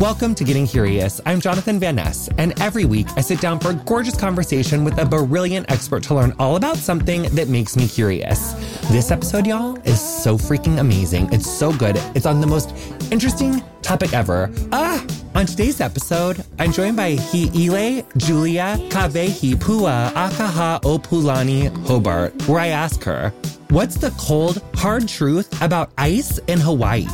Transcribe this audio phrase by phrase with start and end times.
[0.00, 1.20] Welcome to Getting Curious.
[1.26, 4.96] I'm Jonathan Van Ness, and every week I sit down for a gorgeous conversation with
[4.96, 8.52] a brilliant expert to learn all about something that makes me curious.
[8.92, 11.32] This episode, y'all, is so freaking amazing.
[11.32, 11.96] It's so good.
[12.14, 12.72] It's on the most
[13.10, 14.52] interesting topic ever.
[14.70, 15.04] Ah!
[15.34, 22.68] On today's episode, I'm joined by Hi'ilei Julia Kavehi Pua Akaha Opulani Hobart, where I
[22.68, 23.30] ask her,
[23.70, 27.08] What's the cold, hard truth about ice in Hawaii?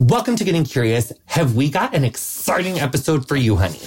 [0.00, 1.12] Welcome to Getting Curious.
[1.26, 3.80] Have we got an exciting episode for you, honey?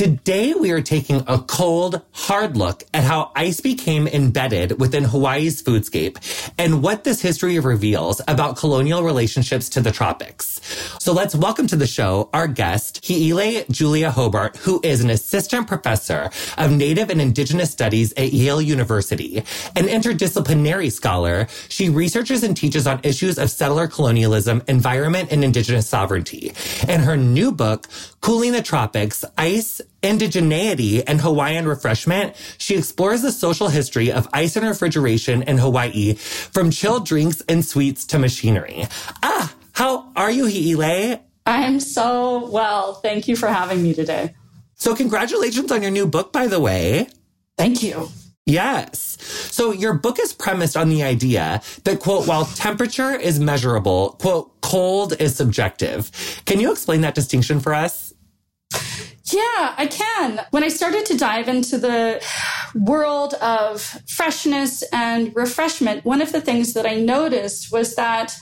[0.00, 5.62] Today, we are taking a cold, hard look at how ice became embedded within Hawaii's
[5.62, 6.16] foodscape
[6.56, 10.58] and what this history reveals about colonial relationships to the tropics.
[10.98, 15.68] So let's welcome to the show our guest, Hi'ilei Julia Hobart, who is an assistant
[15.68, 19.36] professor of Native and Indigenous Studies at Yale University.
[19.76, 25.86] An interdisciplinary scholar, she researches and teaches on issues of settler colonialism, environment, and indigenous
[25.86, 26.54] sovereignty.
[26.88, 27.86] In her new book,
[28.20, 34.56] Cooling the Tropics, Ice, indigeneity and Hawaiian refreshment, she explores the social history of ice
[34.56, 38.84] and refrigeration in Hawaii, from chilled drinks and sweets to machinery.
[39.22, 41.20] Ah, how are you, Hi'ilei?
[41.46, 42.94] I am so well.
[42.94, 44.34] Thank you for having me today.
[44.74, 47.08] So, congratulations on your new book, by the way.
[47.56, 48.10] Thank you.
[48.50, 49.16] Yes.
[49.52, 54.60] So your book is premised on the idea that, quote, while temperature is measurable, quote,
[54.60, 56.10] cold is subjective.
[56.46, 58.12] Can you explain that distinction for us?
[59.32, 60.44] Yeah, I can.
[60.50, 62.20] When I started to dive into the
[62.74, 68.36] world of freshness and refreshment, one of the things that I noticed was that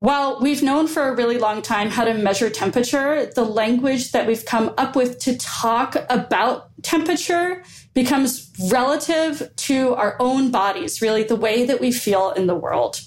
[0.00, 4.26] while we've known for a really long time how to measure temperature, the language that
[4.26, 11.24] we've come up with to talk about temperature becomes relative to our own bodies, really
[11.24, 13.00] the way that we feel in the world.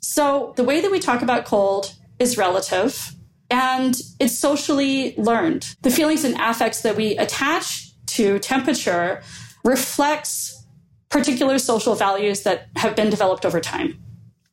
[0.00, 3.14] So the way that we talk about cold is relative
[3.50, 5.74] and it's socially learned.
[5.82, 9.22] The feelings and affects that we attach to temperature
[9.64, 10.64] reflects
[11.08, 13.98] particular social values that have been developed over time.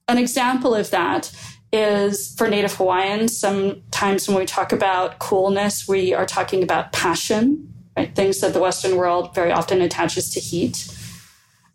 [0.07, 1.31] An example of that
[1.73, 3.37] is for Native Hawaiians.
[3.37, 8.15] Sometimes when we talk about coolness, we are talking about passion, right?
[8.15, 10.87] Things that the Western world very often attaches to heat.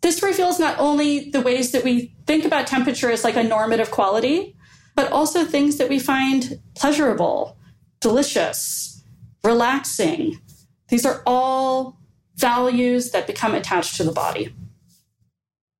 [0.01, 3.91] This reveals not only the ways that we think about temperature as like a normative
[3.91, 4.55] quality,
[4.95, 7.57] but also things that we find pleasurable,
[7.99, 9.03] delicious,
[9.43, 10.39] relaxing.
[10.87, 11.99] These are all
[12.37, 14.55] values that become attached to the body.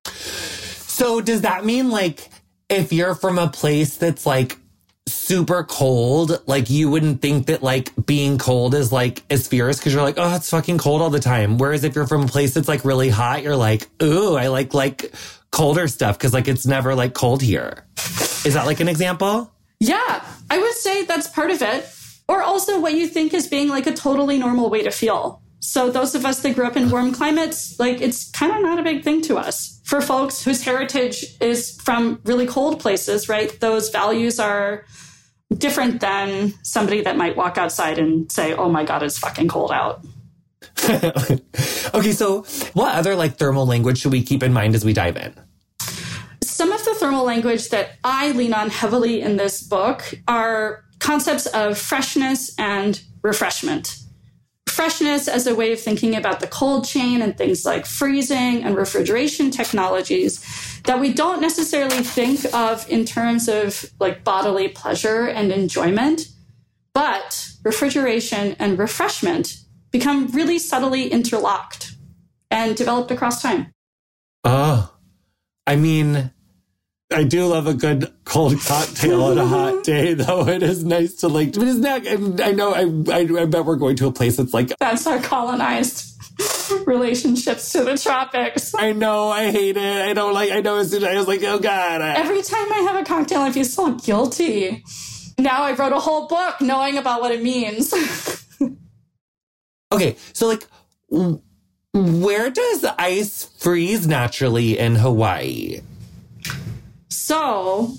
[0.04, 2.29] So, does that mean like
[2.70, 4.56] if you're from a place that's like
[5.06, 9.92] super cold, like you wouldn't think that like being cold is like as fierce because
[9.92, 11.58] you're like, oh, it's fucking cold all the time.
[11.58, 14.72] Whereas if you're from a place that's like really hot, you're like, ooh, I like
[14.72, 15.12] like
[15.50, 17.84] colder stuff because like it's never like cold here.
[18.44, 19.52] Is that like an example?
[19.80, 21.88] Yeah, I would say that's part of it.
[22.28, 25.39] Or also what you think is being like a totally normal way to feel.
[25.60, 28.78] So those of us that grew up in warm climates, like it's kind of not
[28.78, 29.80] a big thing to us.
[29.84, 33.58] For folks whose heritage is from really cold places, right?
[33.60, 34.84] Those values are
[35.56, 39.72] different than somebody that might walk outside and say, "Oh my god, it's fucking cold
[39.72, 40.04] out."
[41.94, 42.42] okay, so
[42.72, 45.34] what other like thermal language should we keep in mind as we dive in?
[46.42, 51.46] Some of the thermal language that I lean on heavily in this book are concepts
[51.46, 53.99] of freshness and refreshment.
[54.80, 58.74] Freshness as a way of thinking about the cold chain and things like freezing and
[58.74, 60.42] refrigeration technologies
[60.84, 66.28] that we don't necessarily think of in terms of like bodily pleasure and enjoyment.
[66.94, 69.58] But refrigeration and refreshment
[69.90, 71.92] become really subtly interlocked
[72.50, 73.74] and developed across time.
[74.44, 74.94] Oh,
[75.66, 76.32] I mean,
[77.12, 80.46] I do love a good cold cocktail on a hot day, though.
[80.46, 82.06] It is nice to like, but isn't that,
[82.42, 82.82] I know, I,
[83.12, 86.06] I, I bet we're going to a place that's like, that's our colonized
[86.86, 88.74] relationships to the tropics.
[88.76, 90.02] I know, I hate it.
[90.08, 92.00] I don't like, I know as soon as I was like, oh God.
[92.00, 94.84] I, Every time I have a cocktail, I feel so guilty.
[95.36, 97.92] Now I wrote a whole book knowing about what it means.
[99.92, 100.66] okay, so like,
[101.92, 105.80] where does ice freeze naturally in Hawaii?
[107.10, 107.94] So,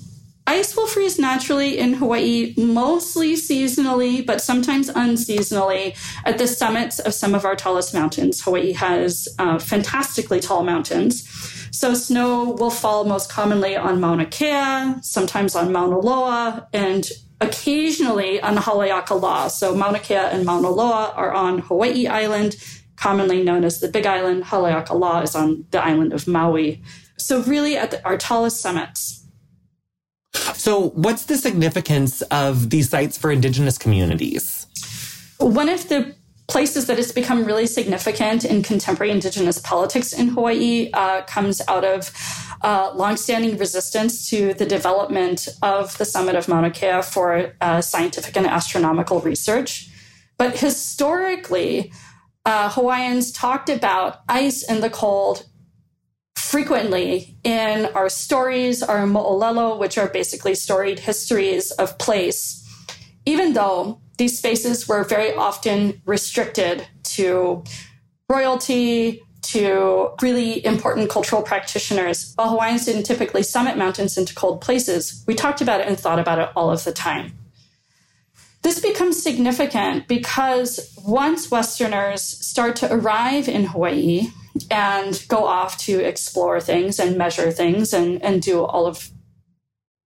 [0.46, 7.14] ice will freeze naturally in Hawaii, mostly seasonally, but sometimes unseasonally at the summits of
[7.14, 8.40] some of our tallest mountains.
[8.40, 11.28] Hawaii has uh, fantastically tall mountains.
[11.70, 17.06] So, snow will fall most commonly on Mauna Kea, sometimes on Mauna Loa, and
[17.40, 19.50] occasionally on Haleakala.
[19.50, 22.56] So, Mauna Kea and Mauna Loa are on Hawaii Island,
[22.96, 24.44] commonly known as the Big Island.
[24.44, 26.82] Haleakala is on the island of Maui.
[27.24, 29.26] So, really, at the, our tallest summits.
[30.54, 34.66] So, what's the significance of these sites for Indigenous communities?
[35.38, 36.14] One of the
[36.48, 41.84] places that has become really significant in contemporary Indigenous politics in Hawaii uh, comes out
[41.84, 42.10] of
[42.62, 48.36] uh, longstanding resistance to the development of the summit of Mauna Kea for uh, scientific
[48.36, 49.88] and astronomical research.
[50.36, 51.92] But historically,
[52.44, 55.46] uh, Hawaiians talked about ice and the cold
[56.52, 62.62] frequently in our stories, our mo'olelo, which are basically storied histories of place,
[63.24, 67.64] even though these spaces were very often restricted to
[68.28, 72.34] royalty, to really important cultural practitioners.
[72.36, 76.18] While Hawaiians didn't typically summit mountains into cold places, we talked about it and thought
[76.18, 77.32] about it all of the time.
[78.60, 84.28] This becomes significant because once Westerners start to arrive in Hawaii
[84.70, 89.10] and go off to explore things and measure things and, and do all of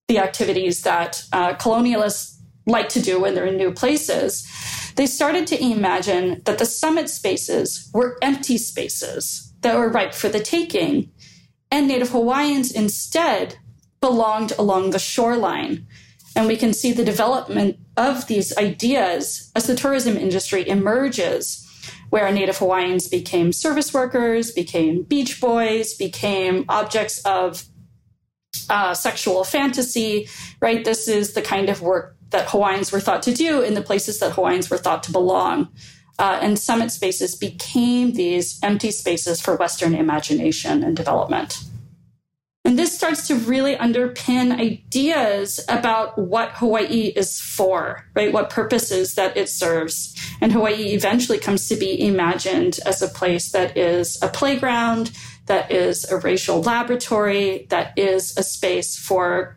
[0.08, 2.36] the activities that uh, colonialists
[2.68, 4.48] like to do when they're in new places,
[4.96, 10.30] they started to imagine that the summit spaces were empty spaces that were ripe for
[10.30, 11.12] the taking.
[11.72, 13.58] And Native Hawaiians instead
[14.00, 15.88] belonged along the shoreline.
[16.36, 21.65] And we can see the development of these ideas as the tourism industry emerges,
[22.10, 27.66] where Native Hawaiians became service workers, became beach boys, became objects of
[28.70, 30.28] uh, sexual fantasy,
[30.62, 30.84] right?
[30.84, 34.20] This is the kind of work that Hawaiians were thought to do in the places
[34.20, 35.70] that Hawaiians were thought to belong.
[36.18, 41.60] Uh, and summit spaces became these empty spaces for Western imagination and development.
[42.66, 48.34] And this starts to really underpin ideas about what Hawaii is for, right?
[48.34, 50.16] What purposes that it serves.
[50.42, 55.12] And Hawaii eventually comes to be imagined as a place that is a playground,
[55.46, 59.56] that is a racial laboratory, that is a space for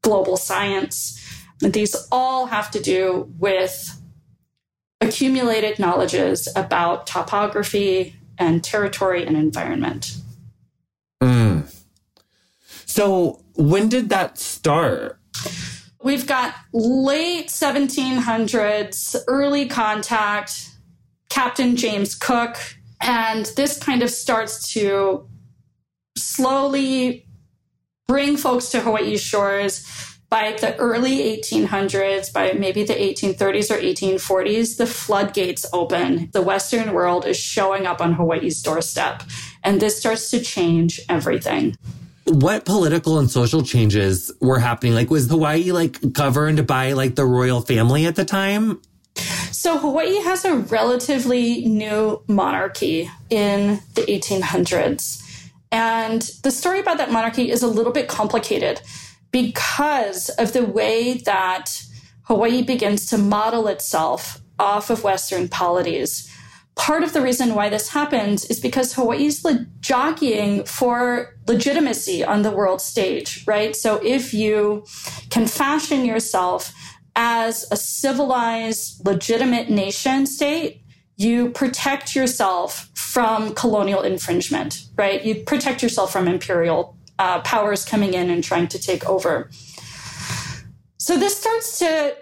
[0.00, 1.18] global science.
[1.62, 4.00] And these all have to do with
[5.02, 10.16] accumulated knowledges about topography and territory and environment.
[12.86, 15.18] So, when did that start?
[16.02, 20.70] We've got late 1700s, early contact,
[21.28, 22.56] Captain James Cook,
[23.00, 25.28] and this kind of starts to
[26.16, 27.26] slowly
[28.08, 29.86] bring folks to Hawaii's shores.
[30.28, 36.30] By the early 1800s, by maybe the 1830s or 1840s, the floodgates open.
[36.32, 39.24] The Western world is showing up on Hawaii's doorstep.
[39.62, 41.76] And this starts to change everything
[42.32, 44.94] what political and social changes were happening?
[44.94, 48.80] Like, was Hawaii like governed by like the royal family at the time?
[49.50, 55.22] So, Hawaii has a relatively new monarchy in the 1800s.
[55.70, 58.80] And the story about that monarchy is a little bit complicated
[59.30, 61.84] because of the way that
[62.24, 66.31] Hawaii begins to model itself off of Western polities
[66.74, 72.42] part of the reason why this happens is because Hawaii's le- jockeying for legitimacy on
[72.42, 73.76] the world stage, right?
[73.76, 74.84] So if you
[75.30, 76.72] can fashion yourself
[77.14, 80.82] as a civilized, legitimate nation state,
[81.16, 85.22] you protect yourself from colonial infringement, right?
[85.22, 89.50] You protect yourself from imperial uh, powers coming in and trying to take over.
[90.98, 92.16] So this starts to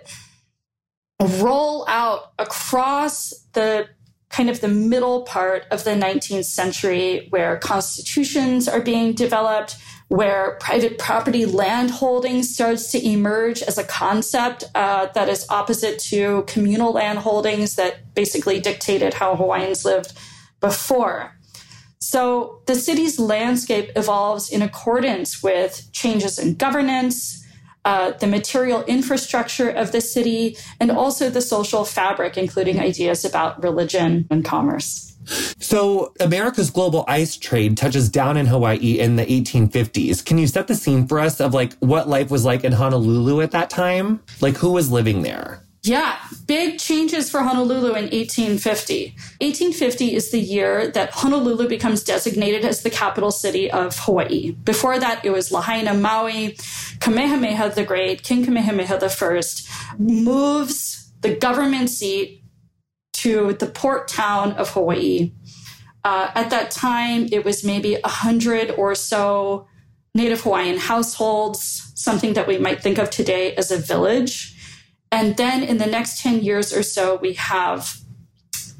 [1.21, 3.89] roll out across the
[4.31, 9.77] kind of the middle part of the 19th century where constitutions are being developed,
[10.09, 15.99] where private property land holding starts to emerge as a concept uh, that is opposite
[15.99, 20.13] to communal land holdings that basically dictated how Hawaiians lived
[20.61, 21.37] before.
[21.99, 27.45] So the city's landscape evolves in accordance with changes in governance,
[27.85, 33.63] uh, the material infrastructure of the city, and also the social fabric, including ideas about
[33.63, 35.17] religion and commerce.
[35.59, 40.25] So, America's global ice trade touches down in Hawaii in the 1850s.
[40.25, 43.41] Can you set the scene for us of like what life was like in Honolulu
[43.41, 44.21] at that time?
[44.41, 45.65] Like who was living there?
[45.83, 49.15] Yeah, big changes for Honolulu in 1850.
[49.41, 54.53] 1850 is the year that Honolulu becomes designated as the capital city of Hawaii.
[54.53, 56.59] Before that, it was Lahaina, Maui.
[57.01, 59.69] Kamehameha the Great, King Kamehameha First,
[59.99, 62.43] moves the government seat
[63.15, 65.33] to the port town of Hawaii.
[66.05, 69.67] Uh, at that time, it was maybe a hundred or so
[70.15, 74.57] Native Hawaiian households, something that we might think of today as a village.
[75.13, 78.01] And then in the next 10 years or so, we have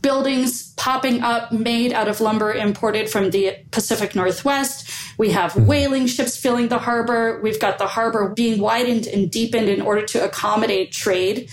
[0.03, 4.91] buildings popping up made out of lumber imported from the Pacific Northwest.
[5.19, 5.67] We have mm-hmm.
[5.67, 7.41] whaling ships filling the harbor.
[7.43, 11.51] We've got the harbor being widened and deepened in order to accommodate trade.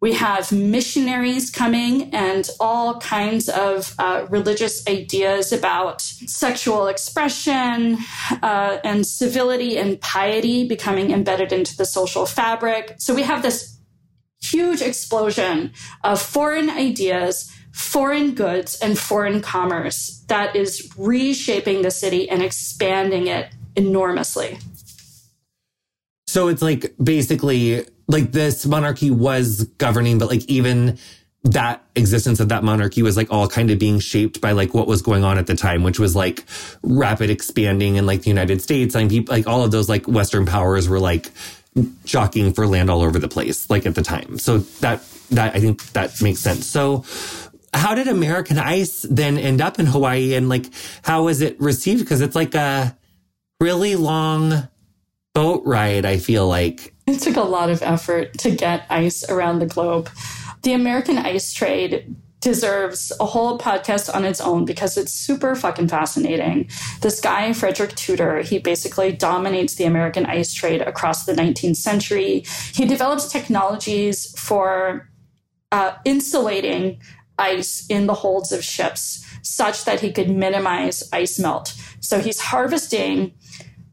[0.00, 7.98] We have missionaries coming and all kinds of uh, religious ideas about sexual expression
[8.42, 12.94] uh, and civility and piety becoming embedded into the social fabric.
[12.96, 13.79] So we have this
[14.42, 15.72] huge explosion
[16.04, 23.26] of foreign ideas, foreign goods, and foreign commerce that is reshaping the city and expanding
[23.26, 24.58] it enormously.
[26.26, 30.98] So it's like basically like this monarchy was governing, but like even
[31.42, 34.86] that existence of that monarchy was like all kind of being shaped by like what
[34.86, 36.44] was going on at the time, which was like
[36.82, 38.94] rapid expanding in like the United States.
[38.94, 41.30] I mean, like all of those like Western powers were like
[42.04, 44.38] jockeying for land all over the place, like at the time.
[44.38, 46.66] So that, that I think that makes sense.
[46.66, 47.04] So
[47.72, 50.66] how did American Ice then end up in Hawaii and like
[51.02, 52.06] how was it received?
[52.08, 52.96] Cause it's like a
[53.60, 54.68] really long
[55.34, 56.94] boat ride, I feel like.
[57.06, 60.10] It took a lot of effort to get ice around the globe.
[60.62, 65.88] The American ice trade deserves a whole podcast on its own because it's super fucking
[65.88, 66.68] fascinating.
[67.00, 72.44] This guy, Frederick Tudor, he basically dominates the American ice trade across the 19th century.
[72.72, 75.10] He develops technologies for
[75.70, 77.00] uh, insulating
[77.38, 81.74] ice in the holds of ships such that he could minimize ice melt.
[82.00, 83.34] So he's harvesting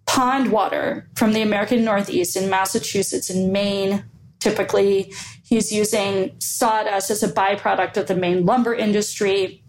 [0.06, 4.04] pond water from the American Northeast in Massachusetts and Maine.
[4.39, 5.13] Typically,
[5.44, 9.63] he's using sawdust as a byproduct of the Maine lumber industry,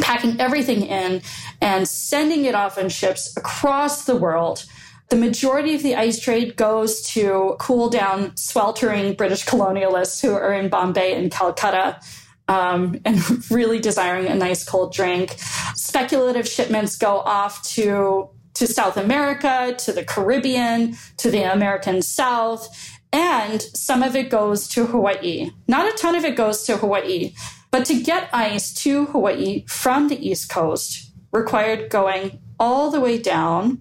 [0.00, 1.22] packing everything in
[1.60, 4.64] and sending it off on ships across the world.
[5.10, 10.52] The majority of the ice trade goes to cool down sweltering British colonialists who are
[10.52, 12.00] in Bombay and Calcutta
[12.48, 13.18] um, and
[13.50, 15.36] really desiring a nice cold drink.
[15.74, 22.93] Speculative shipments go off to to South America, to the Caribbean, to the American South,
[23.14, 25.50] and some of it goes to Hawaii.
[25.68, 27.32] Not a ton of it goes to Hawaii,
[27.70, 33.18] but to get ice to Hawaii from the East Coast required going all the way
[33.18, 33.80] down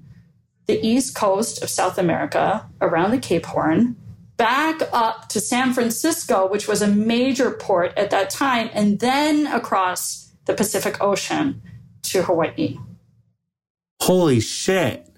[0.67, 3.97] the east coast of South America around the Cape Horn,
[4.37, 9.47] back up to San Francisco, which was a major port at that time, and then
[9.47, 11.61] across the Pacific Ocean
[12.03, 12.77] to Hawaii.
[14.01, 15.12] Holy shit.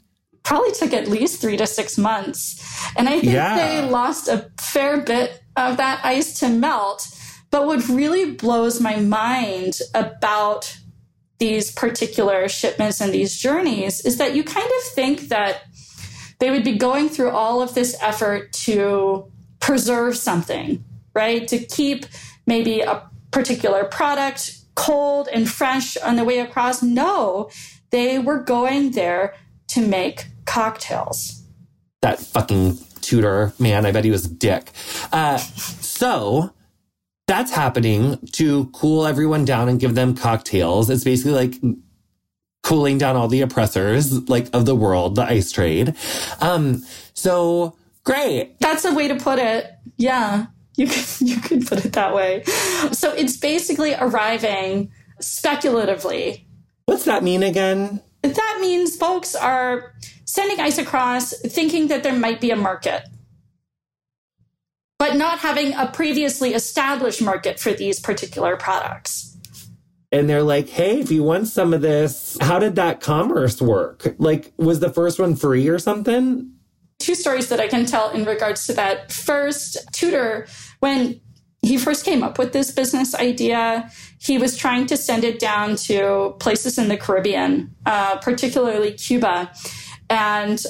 [0.46, 2.62] Probably took at least three to six months.
[2.96, 3.56] And I think yeah.
[3.58, 7.08] they lost a fair bit of that ice to melt.
[7.52, 10.78] But what really blows my mind about
[11.38, 15.64] these particular shipments and these journeys is that you kind of think that
[16.40, 20.84] they would be going through all of this effort to preserve something,
[21.14, 21.48] right?
[21.48, 22.06] To keep
[22.46, 26.84] maybe a particular product cold and fresh on the way across.
[26.84, 27.50] No,
[27.90, 29.36] they were going there
[29.70, 31.44] to make cocktails.
[32.02, 34.72] That fucking Tudor man, I bet he was a dick.
[35.12, 36.54] Uh, so
[37.28, 40.90] that's happening to cool everyone down and give them cocktails.
[40.90, 41.56] It's basically like
[42.64, 45.94] cooling down all the oppressors, like of the world, the ice trade.
[46.40, 46.84] Um,
[47.14, 48.58] so great.
[48.60, 49.70] That's a way to put it.
[49.98, 50.46] Yeah.
[50.78, 52.44] You could, you could put it that way.
[52.94, 56.46] So it's basically arriving speculatively
[56.86, 58.00] What's that mean again?
[58.34, 59.94] That means folks are
[60.26, 63.04] sending ice across thinking that there might be a market,
[64.98, 69.38] but not having a previously established market for these particular products.
[70.12, 74.16] And they're like, hey, if you want some of this, how did that commerce work?
[74.18, 76.52] Like, was the first one free or something?
[77.00, 79.12] Two stories that I can tell in regards to that.
[79.12, 80.48] First, Tudor,
[80.80, 81.20] when
[81.66, 83.90] he first came up with this business idea.
[84.18, 89.52] He was trying to send it down to places in the Caribbean, uh, particularly Cuba,
[90.10, 90.64] and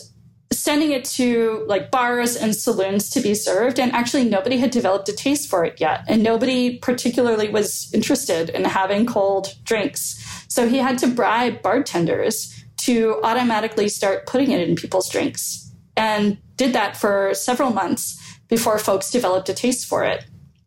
[0.52, 3.80] sending it to like bars and saloons to be served.
[3.80, 6.04] And actually, nobody had developed a taste for it yet.
[6.08, 10.22] And nobody particularly was interested in having cold drinks.
[10.48, 16.38] So he had to bribe bartenders to automatically start putting it in people's drinks and
[16.56, 20.26] did that for several months before folks developed a taste for it.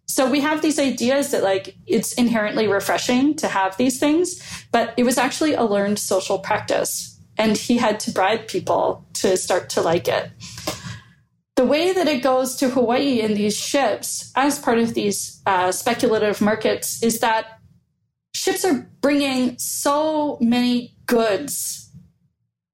[0.09, 4.95] So we have these ideas that like it's inherently refreshing to have these things, but
[4.97, 7.21] it was actually a learned social practice.
[7.37, 10.31] And he had to bribe people to start to like it.
[11.57, 15.73] The way that it goes to Hawaii in these ships as part of these uh,
[15.73, 17.61] speculative markets is that
[18.35, 21.91] ships are bringing so many goods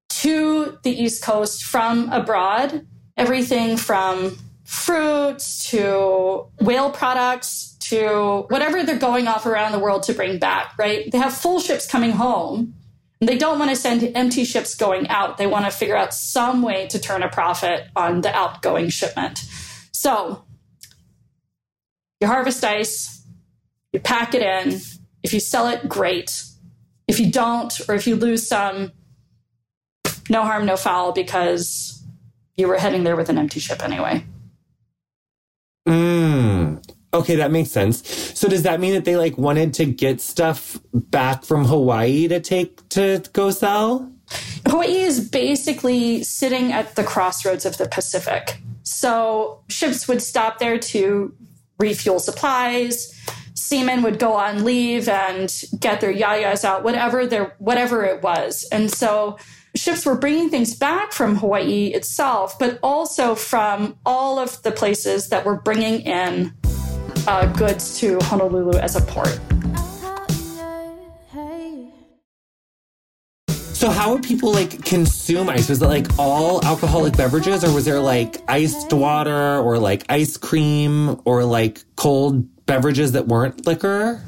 [0.09, 2.87] to the East Coast from abroad,
[3.17, 10.13] everything from fruits to whale products to whatever they're going off around the world to
[10.13, 11.09] bring back, right?
[11.11, 12.73] They have full ships coming home
[13.21, 15.37] and They don't want to send empty ships going out.
[15.37, 19.45] They want to figure out some way to turn a profit on the outgoing shipment.
[19.91, 20.43] So
[22.19, 23.25] you harvest ice,
[23.93, 24.81] you pack it in.
[25.23, 26.43] If you sell it, great.
[27.07, 28.91] If you don't, or if you lose some,
[30.29, 32.03] no harm, no foul, because
[32.57, 34.25] you were heading there with an empty ship anyway.
[35.87, 36.83] Mm.
[37.13, 38.05] Okay, that makes sense.
[38.37, 42.39] So does that mean that they like wanted to get stuff back from Hawaii to
[42.39, 44.11] take to go sell?
[44.67, 48.59] Hawaii is basically sitting at the crossroads of the Pacific.
[48.83, 51.33] So ships would stop there to
[51.79, 53.13] refuel supplies.
[53.53, 58.67] Seamen would go on leave and get their yayas out, whatever their whatever it was.
[58.71, 59.37] And so
[59.75, 65.29] ships were bringing things back from Hawaii itself, but also from all of the places
[65.29, 66.53] that were bringing in
[67.27, 69.39] uh, goods to Honolulu as a port.
[73.85, 75.69] So how would people like consume ice?
[75.69, 80.37] Was it like all alcoholic beverages or was there like iced water or like ice
[80.37, 84.23] cream or like cold beverages that weren't liquor?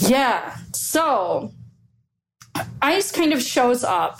[0.00, 0.56] Yeah.
[0.72, 1.52] So
[2.80, 4.18] ice kind of shows up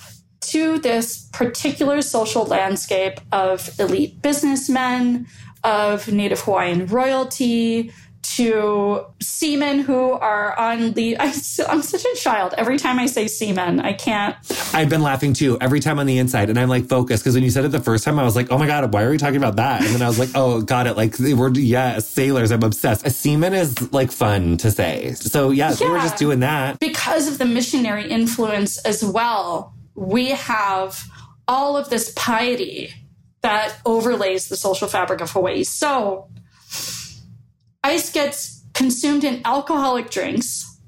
[0.51, 5.27] to this particular social landscape of elite businessmen,
[5.63, 7.91] of Native Hawaiian royalty,
[8.23, 11.17] to seamen who are on the.
[11.17, 12.53] I, am such a child.
[12.57, 14.35] Every time I say seamen, I can't.
[14.73, 17.43] I've been laughing too every time on the inside, and I'm like focused because when
[17.43, 19.17] you said it the first time, I was like, oh my god, why are we
[19.17, 19.81] talking about that?
[19.81, 20.95] And then I was like, oh, got it.
[20.95, 22.51] Like we're yeah, sailors.
[22.51, 23.05] I'm obsessed.
[23.05, 25.13] A seaman is like fun to say.
[25.13, 29.73] So yeah, yeah, they were just doing that because of the missionary influence as well.
[29.95, 31.03] We have
[31.47, 32.93] all of this piety
[33.41, 35.63] that overlays the social fabric of Hawaii.
[35.63, 36.29] So
[37.83, 40.79] ice gets consumed in alcoholic drinks,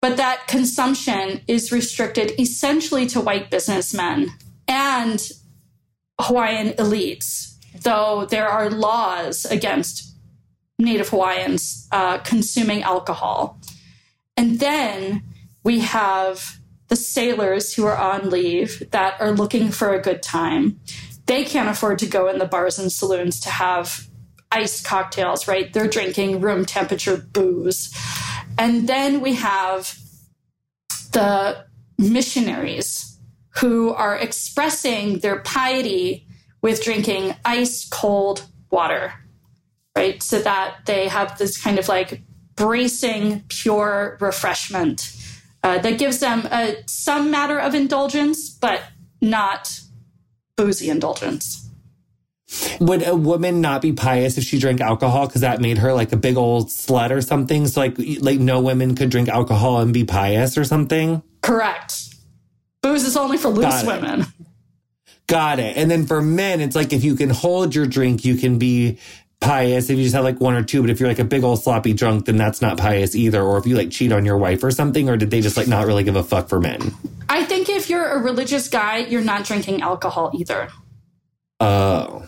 [0.00, 4.30] but that consumption is restricted essentially to white businessmen
[4.66, 5.30] and
[6.20, 10.14] Hawaiian elites, though there are laws against
[10.78, 13.60] Native Hawaiians uh, consuming alcohol.
[14.36, 15.22] And then
[15.62, 16.59] we have
[16.90, 20.80] the sailors who are on leave that are looking for a good time.
[21.26, 24.08] They can't afford to go in the bars and saloons to have
[24.50, 25.72] iced cocktails, right?
[25.72, 27.96] They're drinking room temperature booze.
[28.58, 29.96] And then we have
[31.12, 31.64] the
[31.96, 33.18] missionaries
[33.60, 36.26] who are expressing their piety
[36.60, 39.14] with drinking ice cold water,
[39.96, 40.20] right?
[40.20, 42.22] So that they have this kind of like
[42.56, 45.16] bracing, pure refreshment
[45.62, 48.82] uh, that gives them a, some matter of indulgence, but
[49.20, 49.80] not
[50.56, 51.68] boozy indulgence.
[52.80, 56.12] Would a woman not be pious if she drank alcohol because that made her like
[56.12, 57.68] a big old slut or something?
[57.68, 61.22] So like like no women could drink alcohol and be pious or something?
[61.42, 62.08] Correct.
[62.82, 64.26] Booze is only for loose women.
[65.28, 65.76] Got it.
[65.76, 68.98] And then for men, it's like if you can hold your drink, you can be
[69.40, 70.80] pious if you just have like one or two.
[70.80, 73.42] But if you're like a big old sloppy drunk, then that's not pious either.
[73.42, 75.68] Or if you like cheat on your wife or something, or did they just like
[75.68, 76.94] not really give a fuck for men?
[77.28, 80.68] I think if you're a religious guy, you're not drinking alcohol either.
[81.58, 82.26] Oh.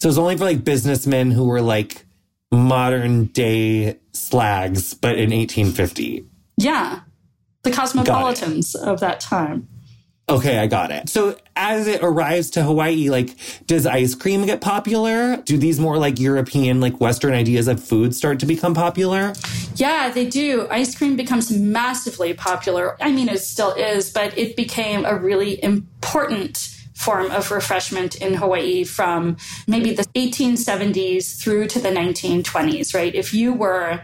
[0.00, 2.04] So it's only for like businessmen who were like
[2.50, 6.26] modern day slags, but in 1850.
[6.56, 7.00] Yeah.
[7.62, 9.68] The cosmopolitans of that time.
[10.28, 11.08] Okay, I got it.
[11.08, 15.36] So as it arrives to Hawaii, like, does ice cream get popular?
[15.38, 19.34] Do these more like European, like Western ideas of food start to become popular?
[19.74, 20.68] Yeah, they do.
[20.70, 22.96] Ice cream becomes massively popular.
[23.02, 28.34] I mean, it still is, but it became a really important form of refreshment in
[28.34, 33.12] Hawaii from maybe the 1870s through to the 1920s, right?
[33.14, 34.00] If you were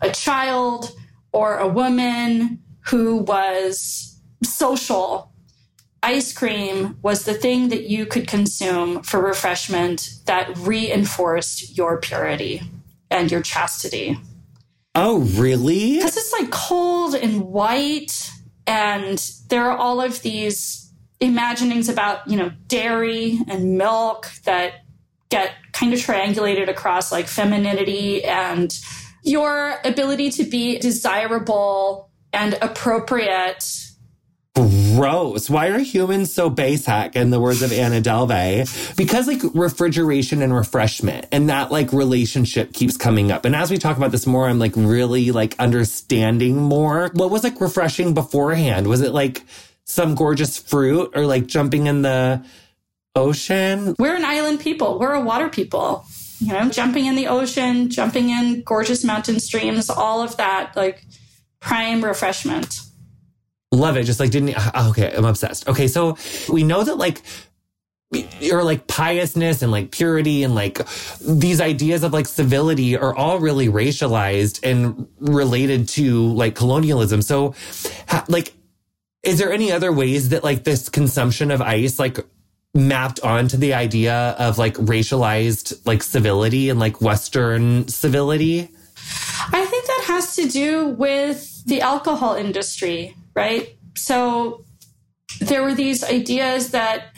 [0.00, 0.92] a child
[1.32, 5.30] or a woman who was social,
[6.02, 12.62] ice cream was the thing that you could consume for refreshment that reinforced your purity
[13.10, 14.18] and your chastity.
[14.94, 15.96] Oh, really?
[15.96, 18.30] Because it's like cold and white,
[18.66, 24.84] and there are all of these imaginings about, you know, dairy and milk that
[25.30, 28.78] get kind of triangulated across like femininity and
[29.22, 33.87] your ability to be desirable and appropriate
[34.98, 35.48] gross.
[35.48, 38.96] Why are humans so basic in the words of Anna Delvey?
[38.96, 43.44] Because like refrigeration and refreshment and that like relationship keeps coming up.
[43.44, 47.10] And as we talk about this more, I'm like really like understanding more.
[47.14, 48.86] What was like refreshing beforehand?
[48.86, 49.44] Was it like
[49.84, 52.44] some gorgeous fruit or like jumping in the
[53.18, 53.94] ocean.
[53.98, 54.98] We're an island people.
[54.98, 56.06] We're a water people.
[56.40, 61.04] You know, jumping in the ocean, jumping in gorgeous mountain streams, all of that, like
[61.58, 62.80] prime refreshment.
[63.72, 64.04] Love it.
[64.04, 65.68] Just like didn't, ah, okay, I'm obsessed.
[65.68, 65.88] Okay.
[65.88, 66.16] So
[66.48, 67.22] we know that like,
[68.50, 70.80] or like piousness and like purity and like
[71.20, 77.20] these ideas of like civility are all really racialized and related to like colonialism.
[77.20, 77.54] So
[78.28, 78.54] like,
[79.22, 82.18] is there any other ways that like this consumption of ice like
[82.74, 88.70] mapped onto the idea of like racialized like civility and like Western civility?
[89.52, 93.76] I think that has to do with the alcohol industry right?
[93.94, 94.64] So
[95.40, 97.14] there were these ideas that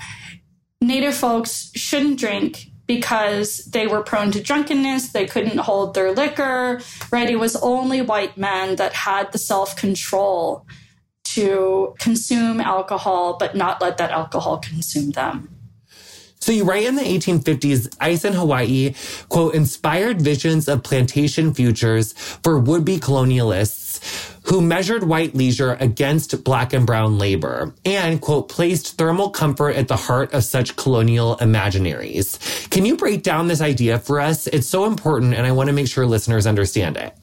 [0.82, 6.82] Native folks shouldn't drink because they were prone to drunkenness, they couldn't hold their liquor,
[7.10, 7.30] right?
[7.30, 10.66] It was only white men that had the self control
[11.36, 15.48] to consume alcohol, but not let that alcohol consume them.
[16.40, 18.94] So you write in the 1850s, ice in Hawaii,
[19.28, 26.72] quote, inspired visions of plantation futures for would-be colonialists who measured white leisure against black
[26.72, 32.68] and brown labor and, quote, placed thermal comfort at the heart of such colonial imaginaries.
[32.68, 34.48] Can you break down this idea for us?
[34.48, 37.16] It's so important and I want to make sure listeners understand it.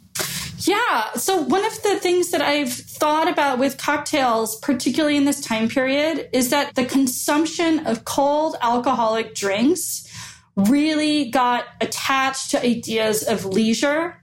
[0.60, 1.12] Yeah.
[1.14, 5.70] So, one of the things that I've thought about with cocktails, particularly in this time
[5.70, 10.08] period, is that the consumption of cold alcoholic drinks
[10.56, 14.20] really got attached to ideas of leisure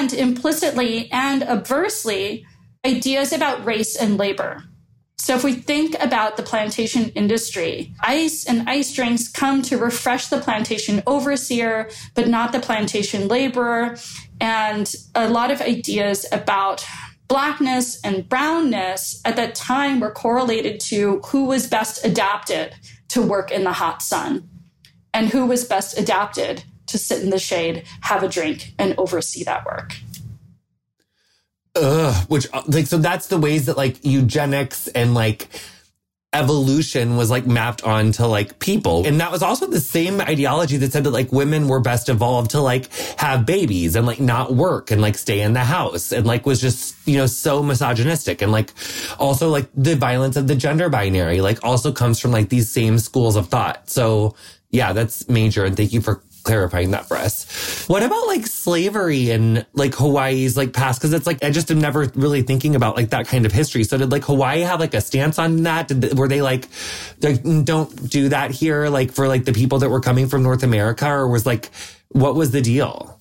[0.00, 2.46] and implicitly and adversely
[2.86, 4.64] ideas about race and labor.
[5.18, 10.28] So, if we think about the plantation industry, ice and ice drinks come to refresh
[10.28, 13.98] the plantation overseer, but not the plantation laborer.
[14.40, 16.82] And a lot of ideas about
[17.28, 22.74] blackness and brownness at that time were correlated to who was best adapted
[23.08, 24.48] to work in the hot sun
[25.12, 29.44] and who was best adapted to sit in the shade, have a drink, and oversee
[29.44, 29.94] that work.
[31.76, 35.48] Ugh, which uh, like so that's the ways that like eugenics and like
[36.32, 39.04] evolution was like mapped onto like people.
[39.04, 42.52] And that was also the same ideology that said that like women were best evolved
[42.52, 46.26] to like have babies and like not work and like stay in the house and
[46.26, 48.42] like was just, you know, so misogynistic.
[48.42, 48.72] And like
[49.18, 53.00] also like the violence of the gender binary like also comes from like these same
[53.00, 53.90] schools of thought.
[53.90, 54.36] So
[54.70, 55.64] yeah, that's major.
[55.64, 57.86] And thank you for clarifying that for us.
[57.88, 61.00] What about like slavery and like Hawaii's like past?
[61.00, 63.84] Cause it's like, I just am never really thinking about like that kind of history.
[63.84, 65.88] So did like Hawaii have like a stance on that?
[65.88, 66.68] Did, were they like,
[67.20, 70.42] like, mm, don't do that here, like for like the people that were coming from
[70.42, 71.70] North America or was like,
[72.08, 73.18] what was the deal?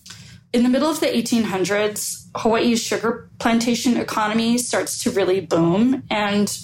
[0.52, 6.04] In the middle of the 1800s, Hawaii's sugar plantation economy starts to really boom.
[6.10, 6.58] And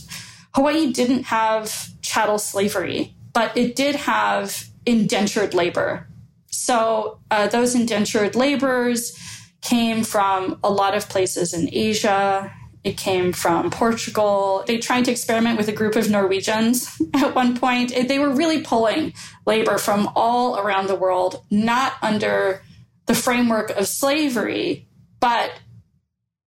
[0.55, 6.07] Hawaii didn't have chattel slavery, but it did have indentured labor
[6.55, 9.17] so uh, those indentured laborers
[9.61, 12.53] came from a lot of places in Asia.
[12.83, 14.63] It came from Portugal.
[14.67, 17.93] They tried to experiment with a group of Norwegians at one point.
[18.07, 19.13] They were really pulling
[19.45, 22.61] labor from all around the world, not under
[23.07, 24.87] the framework of slavery,
[25.19, 25.51] but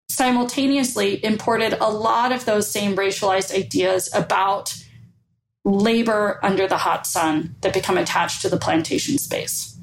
[0.09, 4.75] simultaneously imported a lot of those same racialized ideas about
[5.65, 9.78] labor under the hot sun that become attached to the plantation space.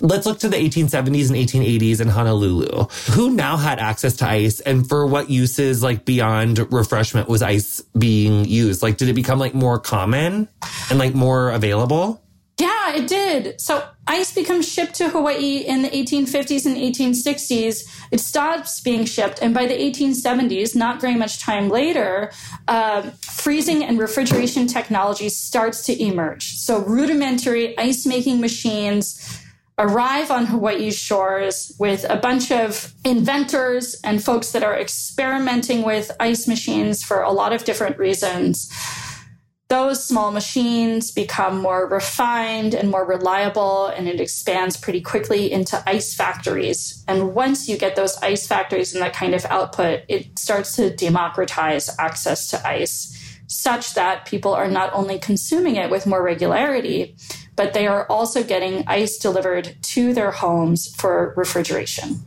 [0.00, 2.86] Let's look to the 1870s and 1880s in Honolulu.
[3.12, 7.80] Who now had access to ice and for what uses like beyond refreshment was ice
[7.98, 8.82] being used?
[8.82, 10.48] Like, did it become like more common
[10.90, 12.22] and like more available?
[12.58, 13.60] Yeah, it did.
[13.60, 17.88] So ice becomes shipped to Hawaii in the 1850s and 1860s.
[18.10, 19.40] It stops being shipped.
[19.40, 22.32] And by the 1870s, not very much time later,
[22.66, 26.56] uh, freezing and refrigeration technology starts to emerge.
[26.56, 29.40] So rudimentary ice making machines
[29.78, 36.10] arrive on Hawaii's shores with a bunch of inventors and folks that are experimenting with
[36.18, 38.72] ice machines for a lot of different reasons.
[39.68, 45.82] Those small machines become more refined and more reliable, and it expands pretty quickly into
[45.86, 47.04] ice factories.
[47.06, 50.94] And once you get those ice factories and that kind of output, it starts to
[50.94, 53.14] democratize access to ice
[53.46, 57.16] such that people are not only consuming it with more regularity,
[57.58, 62.20] but they are also getting ice delivered to their homes for refrigeration.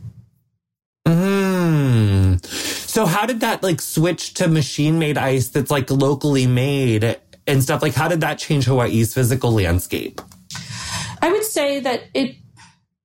[1.08, 2.44] Mm.
[2.44, 7.62] So how did that like switch to machine made ice that's like locally made and
[7.62, 7.80] stuff?
[7.80, 10.20] Like how did that change Hawaii's physical landscape?
[11.22, 12.36] I would say that it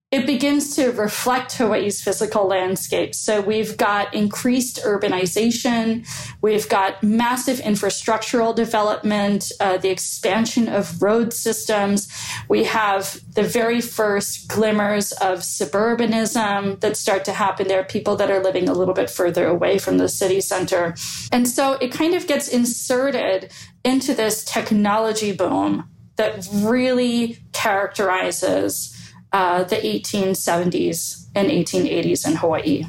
[0.09, 3.13] it begins to reflect Hawaii's physical landscape.
[3.13, 6.07] So we've got increased urbanization,
[6.41, 12.07] we've got massive infrastructural development, uh, the expansion of road systems.
[12.47, 17.67] We have the very first glimmers of suburbanism that start to happen.
[17.67, 20.95] There are people that are living a little bit further away from the city center.
[21.33, 23.51] And so it kind of gets inserted
[23.83, 28.96] into this technology boom that really characterizes
[29.31, 32.85] uh, the 1870s and 1880s in Hawaii.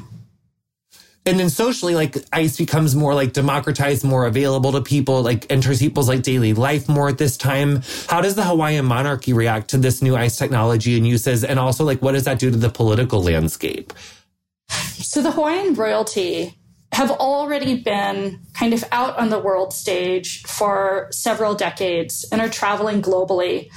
[1.25, 5.79] And then socially, like ice becomes more like democratized, more available to people, like enters
[5.79, 7.83] people's like daily life more at this time.
[8.07, 11.43] How does the Hawaiian monarchy react to this new ice technology and uses?
[11.43, 13.93] And also, like, what does that do to the political landscape?
[14.69, 16.57] So the Hawaiian royalty
[16.93, 22.49] have already been kind of out on the world stage for several decades and are
[22.49, 23.69] traveling globally.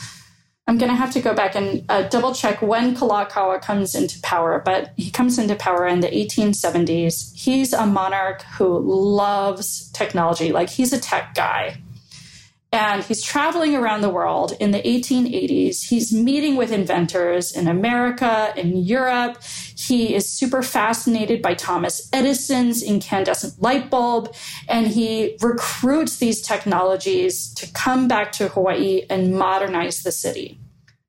[0.69, 4.21] I'm going to have to go back and uh, double check when Kalakaua comes into
[4.23, 7.35] power, but he comes into power in the 1870s.
[7.35, 11.82] He's a monarch who loves technology, like he's a tech guy.
[12.73, 15.85] And he's traveling around the world in the 1880s.
[15.85, 19.43] He's meeting with inventors in America, in Europe.
[19.77, 24.35] He is super fascinated by Thomas Edison's incandescent light bulb.
[24.71, 30.59] And he recruits these technologies to come back to Hawaii and modernize the city.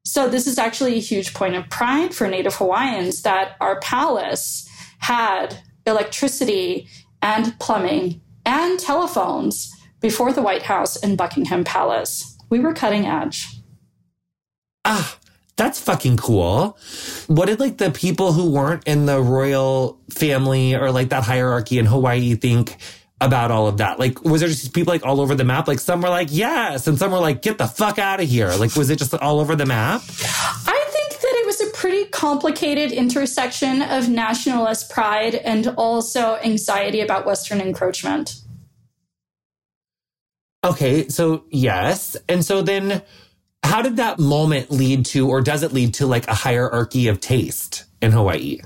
[0.06, 4.68] So, this is actually a huge point of pride for Native Hawaiians that our palace
[5.00, 6.90] had electricity
[7.22, 9.73] and plumbing and telephones
[10.04, 12.38] before the White House and Buckingham Palace.
[12.50, 13.48] We were cutting edge.
[14.86, 15.18] Ah,
[15.56, 16.78] that's fucking cool.
[17.28, 21.80] What did like the people who weren't in the royal family or like that hierarchy
[21.80, 22.76] in Hawaii think
[23.22, 23.98] about all of that?
[23.98, 25.70] Like, was there just people like all over the map?
[25.70, 28.50] Like, some were like, yes, and some were like, get the fuck out of here.
[28.50, 30.02] Like, was it just all over the map?
[30.02, 37.00] I think that it was a pretty complicated intersection of nationalist pride and also anxiety
[37.00, 38.42] about Western encroachment.
[40.64, 42.16] Okay, so yes.
[42.30, 43.02] And so then
[43.64, 47.20] how did that moment lead to, or does it lead to like a hierarchy of
[47.20, 48.60] taste in Hawaii?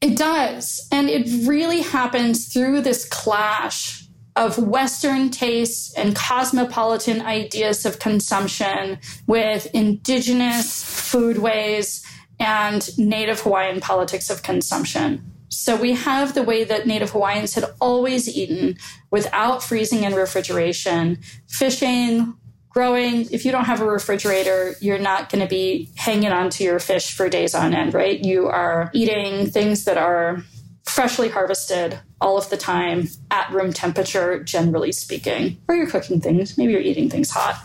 [0.00, 0.86] It does.
[0.92, 4.04] And it really happens through this clash
[4.36, 12.04] of Western tastes and cosmopolitan ideas of consumption with indigenous foodways
[12.38, 15.32] and Native Hawaiian politics of consumption.
[15.58, 18.78] So we have the way that Native Hawaiians had always eaten
[19.10, 21.18] without freezing and refrigeration,
[21.48, 22.36] fishing,
[22.68, 23.28] growing.
[23.32, 26.78] If you don't have a refrigerator, you're not going to be hanging on to your
[26.78, 28.24] fish for days on end, right?
[28.24, 30.44] You are eating things that are
[30.84, 36.56] freshly harvested all of the time at room temperature, generally speaking, or you're cooking things,
[36.56, 37.60] maybe you're eating things hot.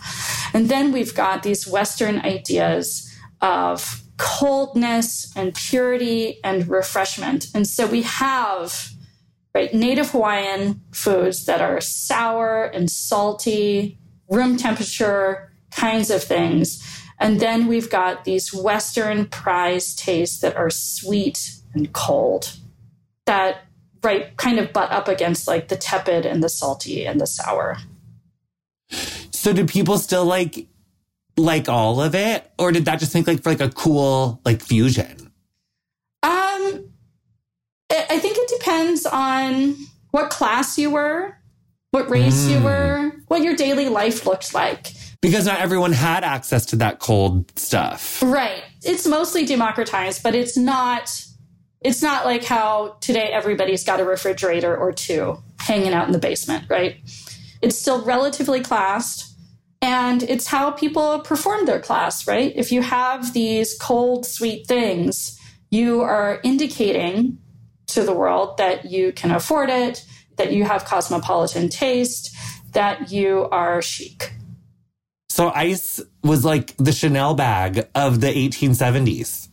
[0.52, 3.08] And then we've got these Western ideas
[3.40, 7.48] of coldness and purity and refreshment.
[7.54, 8.90] And so we have
[9.54, 13.98] right native Hawaiian foods that are sour and salty,
[14.28, 16.82] room temperature kinds of things.
[17.18, 22.56] And then we've got these Western prize tastes that are sweet and cold
[23.26, 23.62] that
[24.02, 27.78] right kind of butt up against like the tepid and the salty and the sour.
[29.30, 30.66] So do people still like
[31.36, 34.62] like all of it, or did that just make like for like a cool like
[34.62, 35.32] fusion?
[36.22, 36.90] Um,
[37.90, 39.76] I think it depends on
[40.10, 41.36] what class you were,
[41.90, 42.50] what race mm.
[42.50, 42.64] you hmm.
[42.64, 44.92] were, what your daily life looked like.
[45.20, 48.22] Because not everyone had access to that cold stuff.
[48.22, 48.62] Right.
[48.82, 51.10] It's mostly democratized, but it's not
[51.80, 56.18] it's not like how today everybody's got a refrigerator or two hanging out in the
[56.18, 56.96] basement, right?
[57.60, 59.33] It's still relatively classed
[59.84, 62.50] and it's how people perform their class, right?
[62.56, 65.38] If you have these cold, sweet things,
[65.70, 67.36] you are indicating
[67.88, 70.02] to the world that you can afford it,
[70.36, 72.34] that you have cosmopolitan taste,
[72.72, 74.32] that you are chic.
[75.28, 79.48] So ice was like the Chanel bag of the 1870s.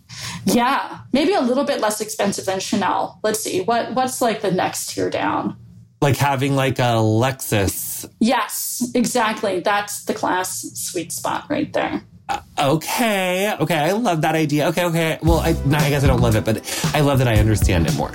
[0.45, 3.19] Yeah, maybe a little bit less expensive than Chanel.
[3.21, 3.63] Let's see.
[3.63, 5.57] What what's like the next tier down?
[6.01, 8.09] Like having like a Lexus.
[8.19, 9.59] Yes, exactly.
[9.59, 12.03] That's the class sweet spot right there.
[12.27, 14.69] Uh, okay, okay, I love that idea.
[14.69, 15.19] Okay, okay.
[15.21, 17.95] Well, I, I guess I don't love it, but I love that I understand it
[17.95, 18.11] more.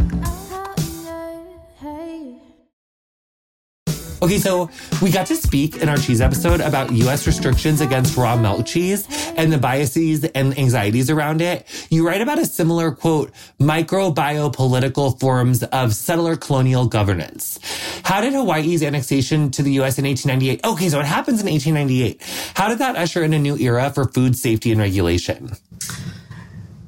[4.27, 4.69] Okay, so
[5.01, 9.07] we got to speak in our cheese episode about US restrictions against raw milk cheese
[9.37, 11.65] and the biases and anxieties around it.
[11.91, 17.61] You write about a similar quote, microbiopolitical forms of settler colonial governance.
[18.03, 20.65] How did Hawaii's annexation to the US in 1898?
[20.65, 22.21] Okay, so it happens in 1898.
[22.57, 25.53] How did that usher in a new era for food safety and regulation?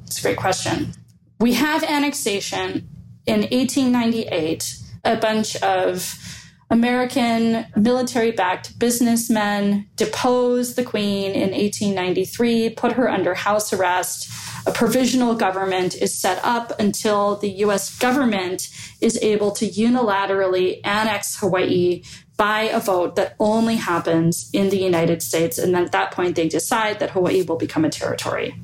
[0.07, 0.91] It's a great question.
[1.39, 2.89] We have annexation
[3.25, 4.75] in 1898,
[5.05, 6.29] a bunch of
[6.71, 14.29] American military backed businessmen depose the Queen in 1893, put her under house arrest.
[14.67, 18.69] A provisional government is set up until the US government
[19.01, 22.03] is able to unilaterally annex Hawaii
[22.37, 25.57] by a vote that only happens in the United States.
[25.57, 28.55] And then at that point, they decide that Hawaii will become a territory.